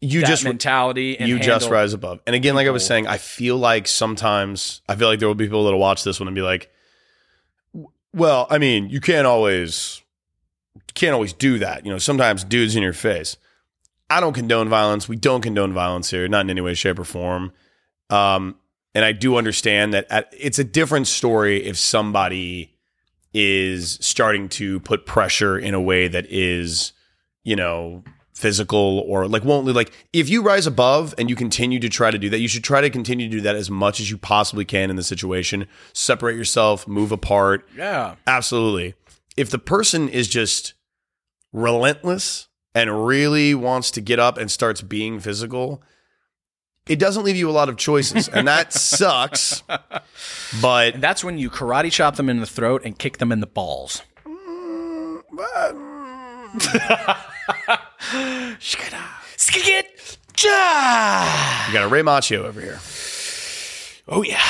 You 0.00 0.24
just 0.24 0.44
mentality 0.44 1.18
and 1.18 1.28
you 1.28 1.38
just 1.38 1.68
rise 1.70 1.92
above. 1.92 2.20
And 2.26 2.36
again, 2.36 2.54
like 2.54 2.66
I 2.66 2.70
was 2.70 2.86
saying, 2.86 3.06
I 3.06 3.18
feel 3.18 3.56
like 3.56 3.88
sometimes 3.88 4.80
I 4.88 4.94
feel 4.94 5.08
like 5.08 5.18
there 5.18 5.28
will 5.28 5.34
be 5.34 5.46
people 5.46 5.64
that'll 5.64 5.80
watch 5.80 6.04
this 6.04 6.20
one 6.20 6.28
and 6.28 6.34
be 6.34 6.42
like, 6.42 6.70
"Well, 8.12 8.46
I 8.48 8.58
mean, 8.58 8.90
you 8.90 9.00
can't 9.00 9.26
always 9.26 10.02
can't 10.94 11.14
always 11.14 11.32
do 11.32 11.58
that. 11.58 11.84
You 11.84 11.92
know, 11.92 11.98
sometimes 11.98 12.44
dudes 12.44 12.76
in 12.76 12.82
your 12.82 12.92
face." 12.92 13.36
I 14.12 14.20
don't 14.20 14.34
condone 14.34 14.68
violence. 14.68 15.08
We 15.08 15.16
don't 15.16 15.40
condone 15.40 15.72
violence 15.72 16.10
here, 16.10 16.28
not 16.28 16.42
in 16.42 16.50
any 16.50 16.60
way, 16.60 16.74
shape, 16.74 16.98
or 16.98 17.04
form. 17.04 17.50
Um, 18.10 18.56
and 18.94 19.06
I 19.06 19.12
do 19.12 19.36
understand 19.36 19.94
that 19.94 20.06
at, 20.10 20.32
it's 20.38 20.58
a 20.58 20.64
different 20.64 21.06
story 21.06 21.64
if 21.64 21.78
somebody 21.78 22.76
is 23.32 23.98
starting 24.02 24.50
to 24.50 24.80
put 24.80 25.06
pressure 25.06 25.58
in 25.58 25.72
a 25.72 25.80
way 25.80 26.08
that 26.08 26.26
is, 26.28 26.92
you 27.42 27.56
know, 27.56 28.04
physical 28.42 29.04
or 29.06 29.28
like 29.28 29.44
won't 29.44 29.64
like 29.68 29.92
if 30.12 30.28
you 30.28 30.42
rise 30.42 30.66
above 30.66 31.14
and 31.16 31.30
you 31.30 31.36
continue 31.36 31.78
to 31.78 31.88
try 31.88 32.10
to 32.10 32.18
do 32.18 32.28
that, 32.28 32.40
you 32.40 32.48
should 32.48 32.64
try 32.64 32.80
to 32.80 32.90
continue 32.90 33.28
to 33.28 33.36
do 33.36 33.40
that 33.40 33.54
as 33.54 33.70
much 33.70 34.00
as 34.00 34.10
you 34.10 34.18
possibly 34.18 34.64
can 34.64 34.90
in 34.90 34.96
the 34.96 35.04
situation. 35.04 35.68
Separate 35.92 36.34
yourself, 36.34 36.88
move 36.88 37.12
apart. 37.12 37.66
Yeah. 37.76 38.16
Absolutely. 38.26 38.94
If 39.36 39.48
the 39.50 39.60
person 39.60 40.08
is 40.08 40.26
just 40.26 40.74
relentless 41.52 42.48
and 42.74 43.06
really 43.06 43.54
wants 43.54 43.92
to 43.92 44.00
get 44.00 44.18
up 44.18 44.36
and 44.38 44.50
starts 44.50 44.82
being 44.82 45.20
physical, 45.20 45.80
it 46.88 46.98
doesn't 46.98 47.22
leave 47.22 47.36
you 47.36 47.48
a 47.48 47.52
lot 47.52 47.68
of 47.68 47.76
choices. 47.76 48.28
And 48.28 48.48
that 48.48 48.72
sucks. 48.74 49.62
But 50.60 50.94
And 50.94 51.02
that's 51.02 51.22
when 51.22 51.38
you 51.38 51.48
karate 51.48 51.92
chop 51.92 52.16
them 52.16 52.28
in 52.28 52.40
the 52.40 52.46
throat 52.46 52.82
and 52.84 52.98
kick 52.98 53.18
them 53.18 53.30
in 53.30 53.38
the 53.38 53.46
balls. 53.46 54.02
Mm, 54.26 55.22
mm. 55.32 57.24
Skigit! 59.36 60.16
Ja! 60.42 61.66
you 61.68 61.72
got 61.72 61.84
a 61.84 61.88
Ray 61.88 62.02
Macho 62.02 62.44
over 62.44 62.60
here. 62.60 62.78
Oh 64.08 64.22
yeah. 64.22 64.42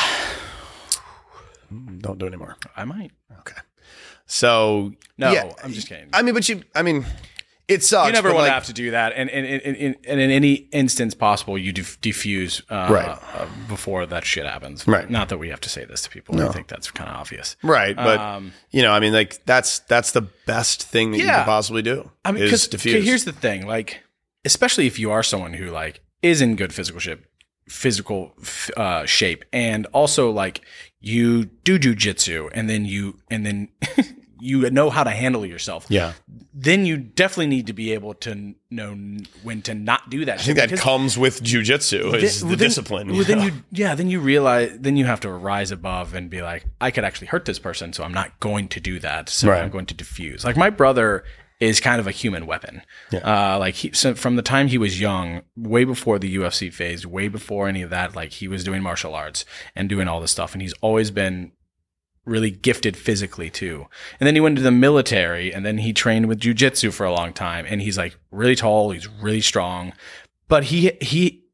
Don't 1.99 2.19
do 2.19 2.27
it 2.27 2.29
anymore. 2.29 2.57
I 2.77 2.85
might. 2.85 3.13
Okay. 3.41 3.61
So 4.27 4.93
No, 5.19 5.33
yeah, 5.33 5.53
I'm 5.63 5.73
just 5.73 5.89
kidding. 5.89 6.09
I 6.13 6.23
mean, 6.23 6.35
but 6.35 6.49
you, 6.49 6.63
I 6.75 6.83
mean, 6.83 7.05
it 7.75 7.83
sucks. 7.85 8.07
you 8.07 8.13
never 8.13 8.29
want 8.29 8.41
like, 8.43 8.49
to 8.51 8.55
have 8.55 8.65
to 8.67 8.73
do 8.73 8.91
that, 8.93 9.13
and 9.17 9.29
and, 9.31 9.47
and, 9.47 9.77
and, 9.77 9.97
and 10.07 10.21
in 10.21 10.31
any 10.31 10.53
instance 10.73 11.15
possible, 11.15 11.57
you 11.59 11.73
def- 11.73 12.01
diffuse 12.01 12.63
uh, 12.71 12.89
Right. 12.91 13.09
uh, 13.09 13.47
before 13.69 14.07
that 14.07 14.25
shit 14.25 14.47
happens. 14.47 14.87
Right. 14.87 15.09
Not 15.11 15.29
that 15.31 15.39
we 15.39 15.49
have 15.49 15.61
to 15.61 15.69
say 15.69 15.85
this 15.85 16.03
to 16.03 16.11
people. 16.11 16.41
I 16.41 16.49
think 16.53 16.69
that's 16.69 16.91
kind 16.91 17.09
of 17.11 17.17
obvious. 17.17 17.57
right? 17.63 17.97
But 17.97 18.19
Um, 18.21 18.53
you 18.71 18.83
know, 18.83 18.93
I 18.93 19.01
mean, 19.01 19.13
like 19.13 19.45
that's 19.47 19.81
that's 19.81 20.13
the 20.13 20.23
best 20.47 20.83
thing 20.83 21.11
that 21.13 21.19
you 21.19 21.25
Yeah. 21.25 21.37
can 21.39 21.45
possibly 21.47 21.83
do. 21.83 22.11
I 22.25 22.33
mean, 22.33 22.43
is 22.45 22.67
because 22.69 22.83
here's 23.05 23.25
the 23.25 23.33
thing, 23.33 23.67
like, 23.67 24.03
especially 24.45 24.87
if 24.87 24.99
you 24.99 25.11
are 25.11 25.23
someone 25.23 25.55
who 25.55 25.71
like 25.71 26.01
is 26.23 26.41
in 26.41 26.57
good 26.57 26.73
physical 26.73 27.01
shape, 27.01 27.25
physical 27.69 28.33
f- 28.41 28.71
uh, 28.77 29.07
shape, 29.07 29.45
and 29.53 29.87
also 29.93 30.31
like 30.31 30.61
you 31.01 31.45
do 31.65 31.79
jujitsu, 31.79 32.49
and 32.55 32.69
then 32.71 32.85
you 32.85 33.19
and 33.31 33.45
then 33.47 33.69
you 34.45 34.69
know 34.71 34.91
how 34.91 35.05
to 35.05 35.11
handle 35.11 35.47
yourself. 35.47 35.87
yeah, 35.89 36.15
Then 36.53 36.85
you 36.85 36.97
definitely 36.97 37.47
need 37.47 37.69
to 37.69 37.73
be 37.73 37.93
able 37.93 38.15
to 38.15 38.55
know 38.71 38.97
when 39.45 39.63
to 39.63 39.73
not 39.75 40.11
do 40.11 40.25
that. 40.25 40.41
I 40.41 40.43
think 40.43 40.59
that 40.59 40.77
comes 40.79 41.17
with 41.17 41.43
jujitsu 41.45 42.13
is 42.21 42.41
the 42.41 42.57
discipline. 42.57 43.13
Well, 43.13 43.23
then 43.23 43.41
you, 43.43 43.53
yeah, 43.71 43.95
then 43.95 44.09
you 44.09 44.19
realize, 44.19 44.77
then 44.81 44.97
you 44.97 45.05
have 45.05 45.21
to 45.21 45.31
rise 45.31 45.71
above 45.71 46.13
and 46.15 46.29
be 46.29 46.43
like, 46.43 46.65
I 46.81 46.91
could 46.91 47.05
actually 47.05 47.29
hurt 47.29 47.45
this 47.45 47.61
person, 47.61 47.93
so 47.93 48.03
I'm 48.03 48.13
not 48.13 48.41
going 48.41 48.67
to 48.69 48.81
do 48.81 48.99
that. 48.99 49.29
So 49.29 49.49
Right. 49.49 49.63
I'm 49.63 49.71
going 49.71 49.87
to 49.87 49.95
diffuse. 49.95 50.45
Like 50.45 50.57
my 50.57 50.71
brother 50.71 51.23
is 51.61 51.79
kind 51.79 52.01
of 52.01 52.09
a 52.09 52.11
human 52.11 52.45
weapon. 52.45 52.83
Uh, 53.13 53.57
like 53.61 53.77
he, 53.77 53.93
so 53.93 54.17
from 54.17 54.35
the 54.35 54.43
time 54.43 54.67
he 54.67 54.77
was 54.79 55.01
young, 55.01 55.43
way 55.57 55.85
before 55.85 56.19
the 56.19 56.35
UFC 56.35 56.73
phase, 56.73 57.07
way 57.07 57.29
before 57.29 57.69
any 57.69 57.83
of 57.83 57.91
that, 57.91 58.17
like 58.17 58.33
he 58.33 58.49
was 58.49 58.65
doing 58.65 58.83
martial 58.83 59.15
arts 59.15 59.45
and 59.77 59.89
doing 59.89 60.09
all 60.09 60.21
this 60.21 60.33
stuff, 60.33 60.53
and 60.55 60.63
he's 60.63 60.75
always 60.81 61.13
been 61.13 61.53
really 62.25 62.51
gifted 62.51 62.97
physically 62.97 63.51
too. 63.51 63.87
And 64.21 64.27
then 64.27 64.35
he 64.35 64.41
went 64.41 64.57
to 64.57 64.63
the 64.63 64.71
military 64.71 65.53
and 65.53 65.67
then 65.67 65.79
he 65.79 65.93
trained 65.93 66.27
with 66.27 66.39
jujitsu 66.41 66.93
for 66.93 67.05
a 67.05 67.13
long 67.13 67.33
time. 67.33 67.67
And 67.69 67.81
he's 67.83 67.99
like 67.99 68.17
really 68.31 68.55
tall, 68.57 68.91
he's 68.93 69.09
really 69.09 69.41
strong. 69.41 69.93
But 70.49 70.65
he 70.65 70.93
he 71.01 71.45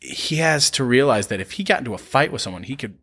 he 0.00 0.36
has 0.36 0.70
to 0.70 0.84
realize 0.84 1.26
that 1.28 1.40
if 1.40 1.52
he 1.52 1.64
got 1.64 1.80
into 1.80 1.94
a 1.94 1.98
fight 1.98 2.32
with 2.32 2.42
someone, 2.42 2.62
he 2.64 2.76
could 2.76 2.98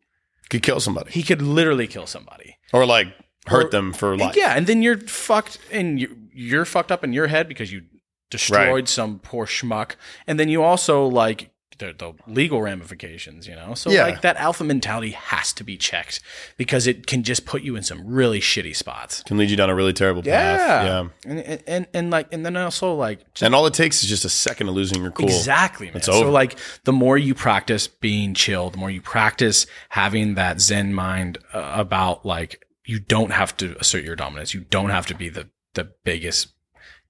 could 0.49 0.63
kill 0.63 0.79
somebody 0.79 1.11
he 1.11 1.23
could 1.23 1.41
literally 1.41 1.87
kill 1.87 2.05
somebody. 2.07 2.57
or 2.71 2.85
like 2.85 3.07
hurt 3.47 3.67
Or- 3.67 3.69
them 3.69 3.93
for 3.93 4.15
life. 4.17 4.35
Yeah, 4.35 4.53
and 4.55 4.67
then 4.67 4.81
you're 4.81 4.97
fucked 4.99 5.57
and 5.71 5.99
you 5.99 6.15
you're 6.33 6.65
fucked 6.65 6.91
up 6.91 7.03
in 7.03 7.13
your 7.13 7.27
head 7.27 7.47
because 7.47 7.71
you 7.71 7.83
destroyed 8.31 8.67
Right. 8.73 8.87
some 8.89 9.19
poor 9.19 9.45
schmuck, 9.45 9.95
and 10.25 10.39
then 10.39 10.49
you 10.49 10.63
also 10.63 11.05
like 11.05 11.51
the, 11.79 11.93
the 11.97 12.13
legal 12.27 12.61
ramifications, 12.61 13.47
you 13.47 13.55
know. 13.55 13.73
So 13.73 13.89
Yeah. 13.89 14.03
like 14.03 14.21
that 14.21 14.37
alpha 14.37 14.63
mentality 14.63 15.11
has 15.11 15.53
to 15.53 15.63
be 15.63 15.77
checked 15.77 16.19
because 16.57 16.87
it 16.87 17.07
can 17.07 17.23
just 17.23 17.45
put 17.45 17.61
you 17.63 17.75
in 17.75 17.83
some 17.83 18.05
really 18.05 18.39
shitty 18.39 18.75
spots. 18.75 19.23
Can 19.23 19.37
lead 19.37 19.49
you 19.49 19.55
down 19.57 19.69
a 19.69 19.75
really 19.75 19.93
terrible 19.93 20.21
path. 20.21 20.59
Yeah. 20.59 21.07
and, 21.25 21.39
and 21.39 21.63
and 21.67 21.87
and 21.93 22.11
like 22.11 22.27
and 22.31 22.45
then 22.45 22.55
also 22.57 22.93
like 22.93 23.19
And 23.41 23.53
all 23.55 23.65
it 23.65 23.73
takes 23.73 24.03
is 24.03 24.09
just 24.09 24.25
a 24.25 24.29
second 24.29 24.69
of 24.69 24.75
losing 24.75 25.01
your 25.01 25.11
cool. 25.11 25.25
Exactly, 25.25 25.87
man. 25.87 25.97
It's 25.97 26.05
so 26.05 26.29
like 26.31 26.57
the 26.83 26.93
more 26.93 27.17
you 27.17 27.33
practice 27.33 27.87
being 27.87 28.33
chill, 28.33 28.69
the 28.69 28.77
more 28.77 28.91
you 28.91 29.01
practice 29.01 29.65
having 29.89 30.35
that 30.35 30.61
zen 30.61 30.93
mind 30.93 31.37
uh, 31.53 31.73
about 31.75 32.25
like 32.25 32.65
you 32.85 32.99
don't 32.99 33.31
have 33.31 33.55
to 33.57 33.75
assert 33.79 34.03
your 34.03 34.15
dominance. 34.15 34.53
You 34.53 34.61
don't 34.69 34.89
have 34.89 35.05
to 35.07 35.15
be 35.15 35.29
the 35.29 35.49
the 35.73 35.89
biggest 36.03 36.53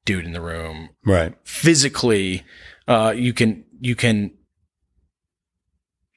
dude 0.05 0.25
in 0.25 0.33
the 0.33 0.41
room. 0.41 0.89
Right. 1.05 1.33
Physically, 1.43 2.43
uh, 2.87 3.13
you 3.15 3.33
can 3.33 3.65
you 3.81 3.95
can 3.95 4.31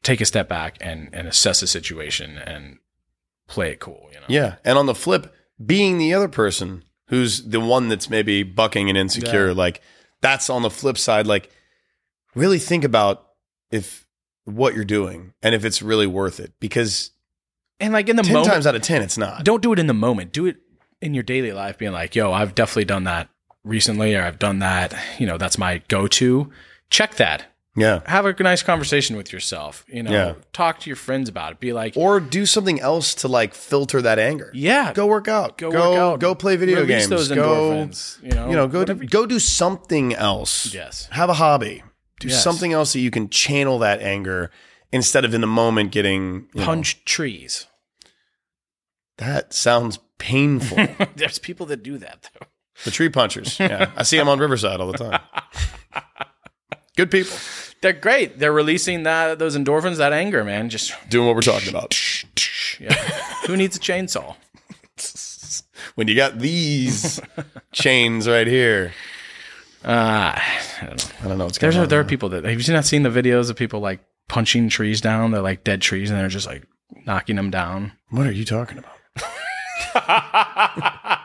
take 0.06 0.20
a 0.20 0.24
step 0.24 0.48
back 0.48 0.76
and 0.80 1.08
and 1.12 1.26
assess 1.26 1.60
the 1.60 1.66
situation 1.66 2.38
and 2.38 2.78
play 3.48 3.72
it 3.72 3.80
cool. 3.80 4.08
You 4.12 4.20
know. 4.20 4.26
Yeah. 4.28 4.56
And 4.64 4.78
on 4.78 4.86
the 4.86 4.94
flip, 4.94 5.34
being 5.64 5.98
the 5.98 6.14
other 6.14 6.28
person 6.28 6.84
who's 7.08 7.42
the 7.44 7.60
one 7.60 7.88
that's 7.88 8.08
maybe 8.08 8.42
bucking 8.42 8.88
and 8.88 8.96
insecure, 8.98 9.48
Yeah. 9.48 9.52
like 9.54 9.80
that's 10.20 10.48
on 10.48 10.62
the 10.62 10.70
flip 10.70 10.96
side. 10.98 11.26
Like, 11.26 11.50
really 12.34 12.58
think 12.58 12.84
about 12.84 13.26
if 13.70 14.06
what 14.44 14.74
you're 14.74 14.84
doing 14.84 15.32
and 15.42 15.54
if 15.54 15.64
it's 15.64 15.82
really 15.82 16.06
worth 16.06 16.40
it. 16.40 16.52
Because 16.60 17.10
And 17.80 17.92
like 17.92 18.08
in 18.08 18.16
the 18.16 18.22
10 18.22 18.32
moment, 18.32 18.52
times 18.52 18.66
out 18.66 18.74
of 18.74 18.82
10, 18.82 19.02
it's 19.02 19.18
not. 19.18 19.44
don't 19.44 19.62
do 19.62 19.72
it 19.72 19.78
in 19.78 19.86
the 19.86 19.94
moment. 19.94 20.32
Do 20.32 20.46
it 20.46 20.56
in 21.00 21.14
your 21.14 21.22
daily 21.24 21.52
life, 21.52 21.76
being 21.78 21.92
like, 21.92 22.14
yo, 22.16 22.32
I've 22.32 22.54
definitely 22.54 22.86
done 22.86 23.04
that 23.04 23.28
recently, 23.64 24.14
or 24.14 24.22
I've 24.22 24.38
done 24.38 24.60
that. 24.60 24.94
You 25.18 25.26
know, 25.26 25.36
that's 25.36 25.58
my 25.58 25.82
go 25.88 26.06
to. 26.08 26.50
Check 26.90 27.16
that. 27.16 27.52
Yeah. 27.76 28.00
Have 28.06 28.24
a 28.24 28.32
nice 28.42 28.62
conversation 28.62 29.16
with 29.16 29.32
yourself. 29.32 29.84
You 29.88 30.02
know, 30.02 30.10
Yeah. 30.10 30.34
talk 30.52 30.80
to 30.80 30.88
your 30.90 30.96
friends 30.96 31.28
about 31.28 31.52
it. 31.52 31.60
Be 31.60 31.72
like, 31.74 31.94
Or 31.96 32.20
do 32.20 32.46
something 32.46 32.80
else 32.80 33.14
to 33.16 33.28
like 33.28 33.54
filter 33.54 34.00
that 34.00 34.18
anger. 34.18 34.50
yeah, 34.54 34.92
Go 34.94 35.06
work 35.06 35.28
out. 35.28 35.58
go, 35.58 35.70
Go, 35.70 35.90
work 35.90 35.98
out. 36.00 36.20
Go 36.20 36.34
play 36.34 36.56
video 36.56 36.76
Release 36.80 37.06
games. 37.06 37.08
those 37.10 37.28
go, 37.28 37.70
endorphins. 37.72 38.22
You 38.22 38.30
know, 38.30 38.48
you 38.50 38.56
know, 38.56 38.66
go 38.66 38.84
do, 38.84 38.94
go 38.94 39.26
do 39.26 39.38
something 39.38 40.14
else. 40.14 40.72
Yes. 40.72 41.08
Have 41.12 41.28
a 41.28 41.34
hobby. 41.34 41.82
Do 42.18 42.28
Yes. 42.28 42.42
something 42.42 42.72
else 42.72 42.94
that 42.94 43.00
you 43.00 43.10
can 43.10 43.28
channel 43.28 43.78
that 43.80 44.00
anger 44.00 44.50
instead 44.90 45.24
of 45.26 45.34
in 45.34 45.42
the 45.42 45.46
moment 45.46 45.92
getting 45.92 46.48
know, 46.54 46.64
Punch 46.64 47.04
trees. 47.04 47.66
That 49.18 49.52
sounds 49.52 49.98
painful. 50.18 50.78
There's 51.16 51.38
people 51.38 51.66
that 51.66 51.82
do 51.82 51.98
that 51.98 52.30
though. 52.32 52.46
the 52.84 52.90
tree 52.90 53.08
punchers. 53.10 53.58
Yeah, 53.60 53.90
I 53.96 54.02
see 54.02 54.16
them 54.16 54.28
on 54.30 54.38
Riverside 54.38 54.80
all 54.80 54.90
the 54.92 54.98
time. 54.98 55.20
Good 56.96 57.10
people 57.10 57.36
They're 57.86 57.92
great. 57.92 58.40
They're 58.40 58.52
releasing 58.52 59.04
that 59.04 59.38
those 59.38 59.56
endorphins, 59.56 59.98
that 59.98 60.12
anger, 60.12 60.42
man. 60.42 60.70
Just 60.70 60.92
doing 61.08 61.24
what 61.28 61.36
we're 61.36 61.42
talking 61.42 61.68
about. 61.68 61.96
yeah. 62.80 62.92
Who 63.46 63.56
needs 63.56 63.76
a 63.76 63.78
chainsaw? 63.80 64.34
When 65.94 66.08
you 66.08 66.16
got 66.16 66.40
these 66.40 67.20
chains 67.72 68.28
right 68.28 68.46
here, 68.46 68.92
Uh, 69.84 70.34
I 70.36 70.84
don't 70.86 70.96
know. 70.98 71.10
I 71.22 71.28
don't 71.28 71.38
know 71.38 71.44
what's 71.44 71.58
There's 71.58 71.74
going 71.76 71.84
on. 71.84 71.88
there 71.88 72.00
are 72.00 72.04
people 72.04 72.28
that 72.30 72.44
have 72.44 72.60
you 72.60 72.74
not 72.74 72.84
seen 72.84 73.02
the 73.04 73.08
videos 73.08 73.48
of 73.50 73.56
people 73.56 73.78
like 73.80 74.00
punching 74.28 74.68
trees 74.68 75.00
down? 75.00 75.30
They're 75.30 75.40
like 75.42 75.62
dead 75.64 75.80
trees 75.80 76.10
and 76.10 76.18
they're 76.18 76.26
just 76.28 76.46
like 76.48 76.64
knocking 77.06 77.36
them 77.36 77.50
down. 77.50 77.92
What 78.10 78.26
are 78.26 78.32
you 78.32 78.44
talking 78.44 78.78
about? 78.78 78.92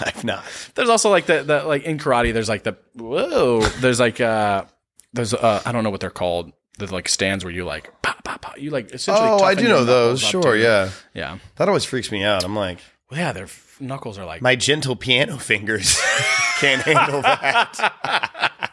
I've 0.00 0.24
not. 0.24 0.42
There's 0.74 0.88
also 0.88 1.10
like 1.10 1.26
the, 1.26 1.42
the 1.44 1.62
like 1.64 1.84
in 1.84 1.96
karate. 1.98 2.32
There's 2.32 2.48
like 2.48 2.64
the 2.64 2.76
whoa. 2.94 3.60
There's 3.80 4.00
like 4.00 4.20
uh 4.20 4.64
there's 5.12 5.34
uh 5.34 5.62
I 5.64 5.72
don't 5.72 5.84
know 5.84 5.90
what 5.90 6.00
they're 6.00 6.10
called. 6.10 6.52
The 6.78 6.92
like 6.92 7.08
stands 7.08 7.44
where 7.44 7.52
you 7.52 7.64
like 7.64 7.90
pop 8.02 8.24
pop 8.24 8.40
pop. 8.42 8.58
You 8.58 8.70
like 8.70 8.92
essentially. 8.92 9.28
Oh, 9.28 9.42
I 9.44 9.54
do 9.54 9.68
know 9.68 9.84
those. 9.84 10.20
Sure, 10.20 10.56
yeah. 10.56 10.90
yeah. 11.14 11.38
That 11.56 11.68
always 11.68 11.84
freaks 11.84 12.10
me 12.10 12.24
out. 12.24 12.44
I'm 12.44 12.56
like, 12.56 12.78
Well, 13.10 13.20
yeah, 13.20 13.32
their 13.32 13.44
f- 13.44 13.76
knuckles 13.78 14.18
are 14.18 14.24
like 14.24 14.40
my 14.40 14.56
gentle 14.56 14.96
piano 14.96 15.36
fingers 15.38 16.00
can't 16.60 16.82
handle 16.82 17.20
that. 17.22 18.70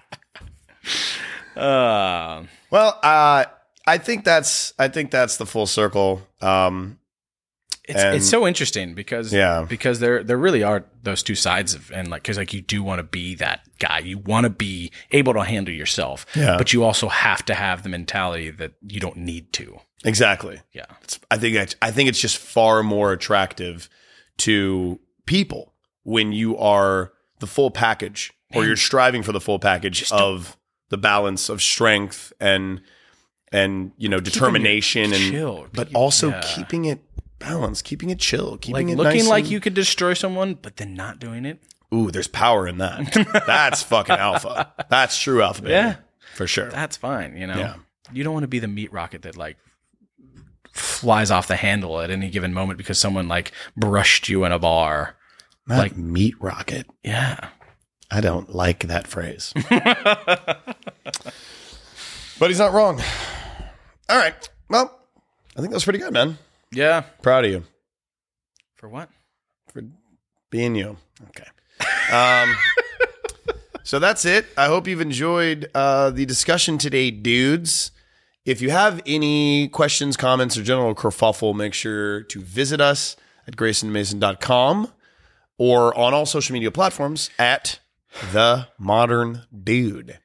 uh 1.55 2.43
Well, 2.71 2.99
uh, 3.03 3.45
I 3.85 3.97
think 3.97 4.23
that's 4.23 4.73
I 4.77 4.87
think 4.87 5.11
that's 5.11 5.37
the 5.37 5.45
full 5.45 5.65
circle. 5.65 6.21
Um, 6.41 6.98
it's 7.89 7.99
And- 7.99 8.15
it's 8.15 8.29
so 8.29 8.47
interesting 8.47 8.93
because 8.93 9.33
Yeah. 9.33 9.65
because 9.67 9.99
there 9.99 10.23
there 10.23 10.37
really 10.37 10.63
are 10.63 10.85
those 11.03 11.23
two 11.23 11.35
sides 11.35 11.73
of 11.73 11.91
and 11.91 12.07
like 12.09 12.21
because 12.23 12.37
like 12.37 12.53
you 12.53 12.61
do 12.61 12.83
want 12.83 12.99
to 12.99 13.03
be 13.03 13.35
that 13.35 13.59
guy 13.79 13.99
you 13.99 14.17
want 14.19 14.43
to 14.45 14.49
be 14.49 14.91
able 15.11 15.33
to 15.33 15.43
handle 15.43 15.73
yourself 15.73 16.25
Yeah. 16.35 16.57
but 16.57 16.71
you 16.73 16.83
also 16.83 17.07
have 17.09 17.43
to 17.45 17.53
have 17.55 17.83
the 17.83 17.89
mentality 17.89 18.51
that 18.51 18.73
you 18.87 18.99
don't 18.99 19.17
need 19.17 19.51
to 19.53 19.79
exactly. 20.05 20.61
yeah 20.73 20.85
It's, 21.03 21.19
I 21.31 21.37
think 21.37 21.55
it's, 21.55 21.75
I 21.81 21.91
think 21.91 22.09
it's 22.09 22.21
just 22.21 22.37
far 22.37 22.83
more 22.83 23.11
attractive 23.11 23.89
to 24.39 24.99
people 25.25 25.73
when 26.03 26.31
you 26.31 26.57
are 26.57 27.11
the 27.39 27.47
full 27.47 27.71
package, 27.71 28.31
or 28.53 28.65
you're 28.65 28.75
striving 28.75 29.23
for 29.23 29.31
the 29.31 29.39
full 29.41 29.59
package 29.59 30.11
of 30.11 30.57
the 30.89 30.97
balance 30.97 31.49
of 31.49 31.61
strength 31.61 32.33
and 32.39 32.81
and 33.51 33.91
you 33.97 34.09
know 34.09 34.19
determination 34.19 35.13
and 35.13 35.31
chill. 35.31 35.67
but 35.73 35.93
also 35.93 36.29
yeah. 36.29 36.41
keeping 36.55 36.85
it 36.85 36.99
balanced, 37.39 37.83
keeping 37.85 38.09
it 38.09 38.19
chill, 38.19 38.51
like 38.51 38.61
keeping 38.61 38.89
it 38.89 38.97
looking 38.97 39.19
nice 39.21 39.27
like 39.27 39.43
and- 39.45 39.51
you 39.53 39.59
could 39.59 39.73
destroy 39.73 40.13
someone 40.13 40.53
but 40.61 40.77
then 40.77 40.93
not 40.93 41.19
doing 41.19 41.45
it 41.45 41.59
Ooh, 41.93 42.11
there's 42.11 42.27
power 42.27 42.67
in 42.67 42.77
that. 42.77 43.11
That's 43.47 43.81
fucking 43.81 44.15
alpha. 44.15 44.71
That's 44.91 45.17
true 45.19 45.41
alpha. 45.41 45.63
Baby, 45.63 45.71
Yeah. 45.73 45.95
for 46.35 46.45
sure. 46.45 46.69
that's 46.69 46.97
fine 46.97 47.35
you 47.35 47.47
know 47.47 47.57
Yeah. 47.57 47.73
you 48.13 48.23
don't 48.23 48.33
want 48.33 48.43
to 48.43 48.47
be 48.47 48.59
the 48.59 48.67
meat 48.67 48.93
rocket 48.93 49.23
that 49.23 49.35
like 49.37 49.57
flies 50.73 51.31
off 51.31 51.47
the 51.47 51.55
handle 51.55 51.99
at 51.99 52.11
any 52.11 52.29
given 52.29 52.53
moment 52.53 52.77
because 52.77 52.99
someone 52.99 53.27
like 53.27 53.51
brushed 53.75 54.29
you 54.29 54.43
in 54.45 54.51
a 54.51 54.59
bar 54.59 55.15
Not 55.67 55.77
like- 55.79 55.97
meat 55.97 56.35
rocket. 56.39 56.85
yeah 57.03 57.49
I 58.11 58.21
don't 58.21 58.49
like 58.55 58.87
that 58.87 59.05
phrase. 59.07 59.53
but 62.39 62.49
he's 62.49 62.57
not 62.59 62.73
wrong. 62.73 62.99
All 64.09 64.17
right. 64.17 64.49
Well, 64.69 64.99
I 65.55 65.59
think 65.59 65.69
that 65.69 65.75
was 65.75 65.83
pretty 65.83 65.99
good, 65.99 66.13
man. 66.13 66.37
Yeah 66.71 67.01
Proud 67.21 67.45
of 67.45 67.51
you 67.51 67.63
for 68.75 68.87
what 68.87 69.09
for 69.71 69.83
being 70.49 70.75
you. 70.75 70.97
Okay. 71.29 71.45
Um, 72.11 72.55
so 73.83 73.99
that's 73.99 74.25
it. 74.25 74.45
I 74.57 74.67
hope 74.67 74.87
you've 74.87 75.01
enjoyed 75.01 75.69
uh, 75.75 76.09
the 76.11 76.25
discussion 76.25 76.77
today, 76.77 77.11
dudes. 77.11 77.91
If 78.45 78.61
you 78.61 78.71
have 78.71 79.01
any 79.05 79.67
questions, 79.67 80.17
comments, 80.17 80.57
or 80.57 80.63
general 80.63 80.95
kerfuffle, 80.95 81.55
make 81.55 81.73
sure 81.73 82.23
to 82.23 82.41
visit 82.41 82.81
us 82.81 83.15
at 83.45 83.55
graysonmason.com 83.55 84.91
or 85.57 85.95
on 85.97 86.13
all 86.13 86.25
social 86.25 86.53
media 86.53 86.71
platforms 86.71 87.29
at 87.37 87.79
The 88.31 88.69
Modern 88.79 89.43
Dude. 89.63 90.19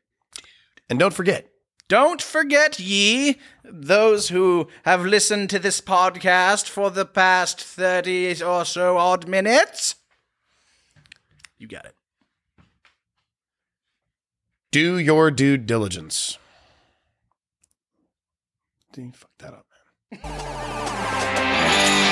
And 0.88 0.98
don't 0.98 1.12
forget, 1.12 1.48
Don't 1.88 2.22
forget, 2.22 2.80
ye, 2.80 3.38
those 3.62 4.28
who 4.28 4.68
have 4.84 5.04
listened 5.04 5.50
to 5.50 5.58
this 5.58 5.80
podcast 5.80 6.68
for 6.68 6.90
the 6.90 7.04
past 7.04 7.60
30 7.60 8.42
or 8.42 8.64
so 8.64 8.96
odd 8.96 9.28
minutes. 9.28 9.96
You 11.58 11.68
got 11.68 11.84
it. 11.84 11.94
do 14.74 14.98
your 14.98 15.30
due 15.30 15.56
diligence. 15.56 16.36
You 18.96 19.12
fucked 19.12 19.38
that 19.38 19.54
up, 19.54 19.66
man. 20.10 22.00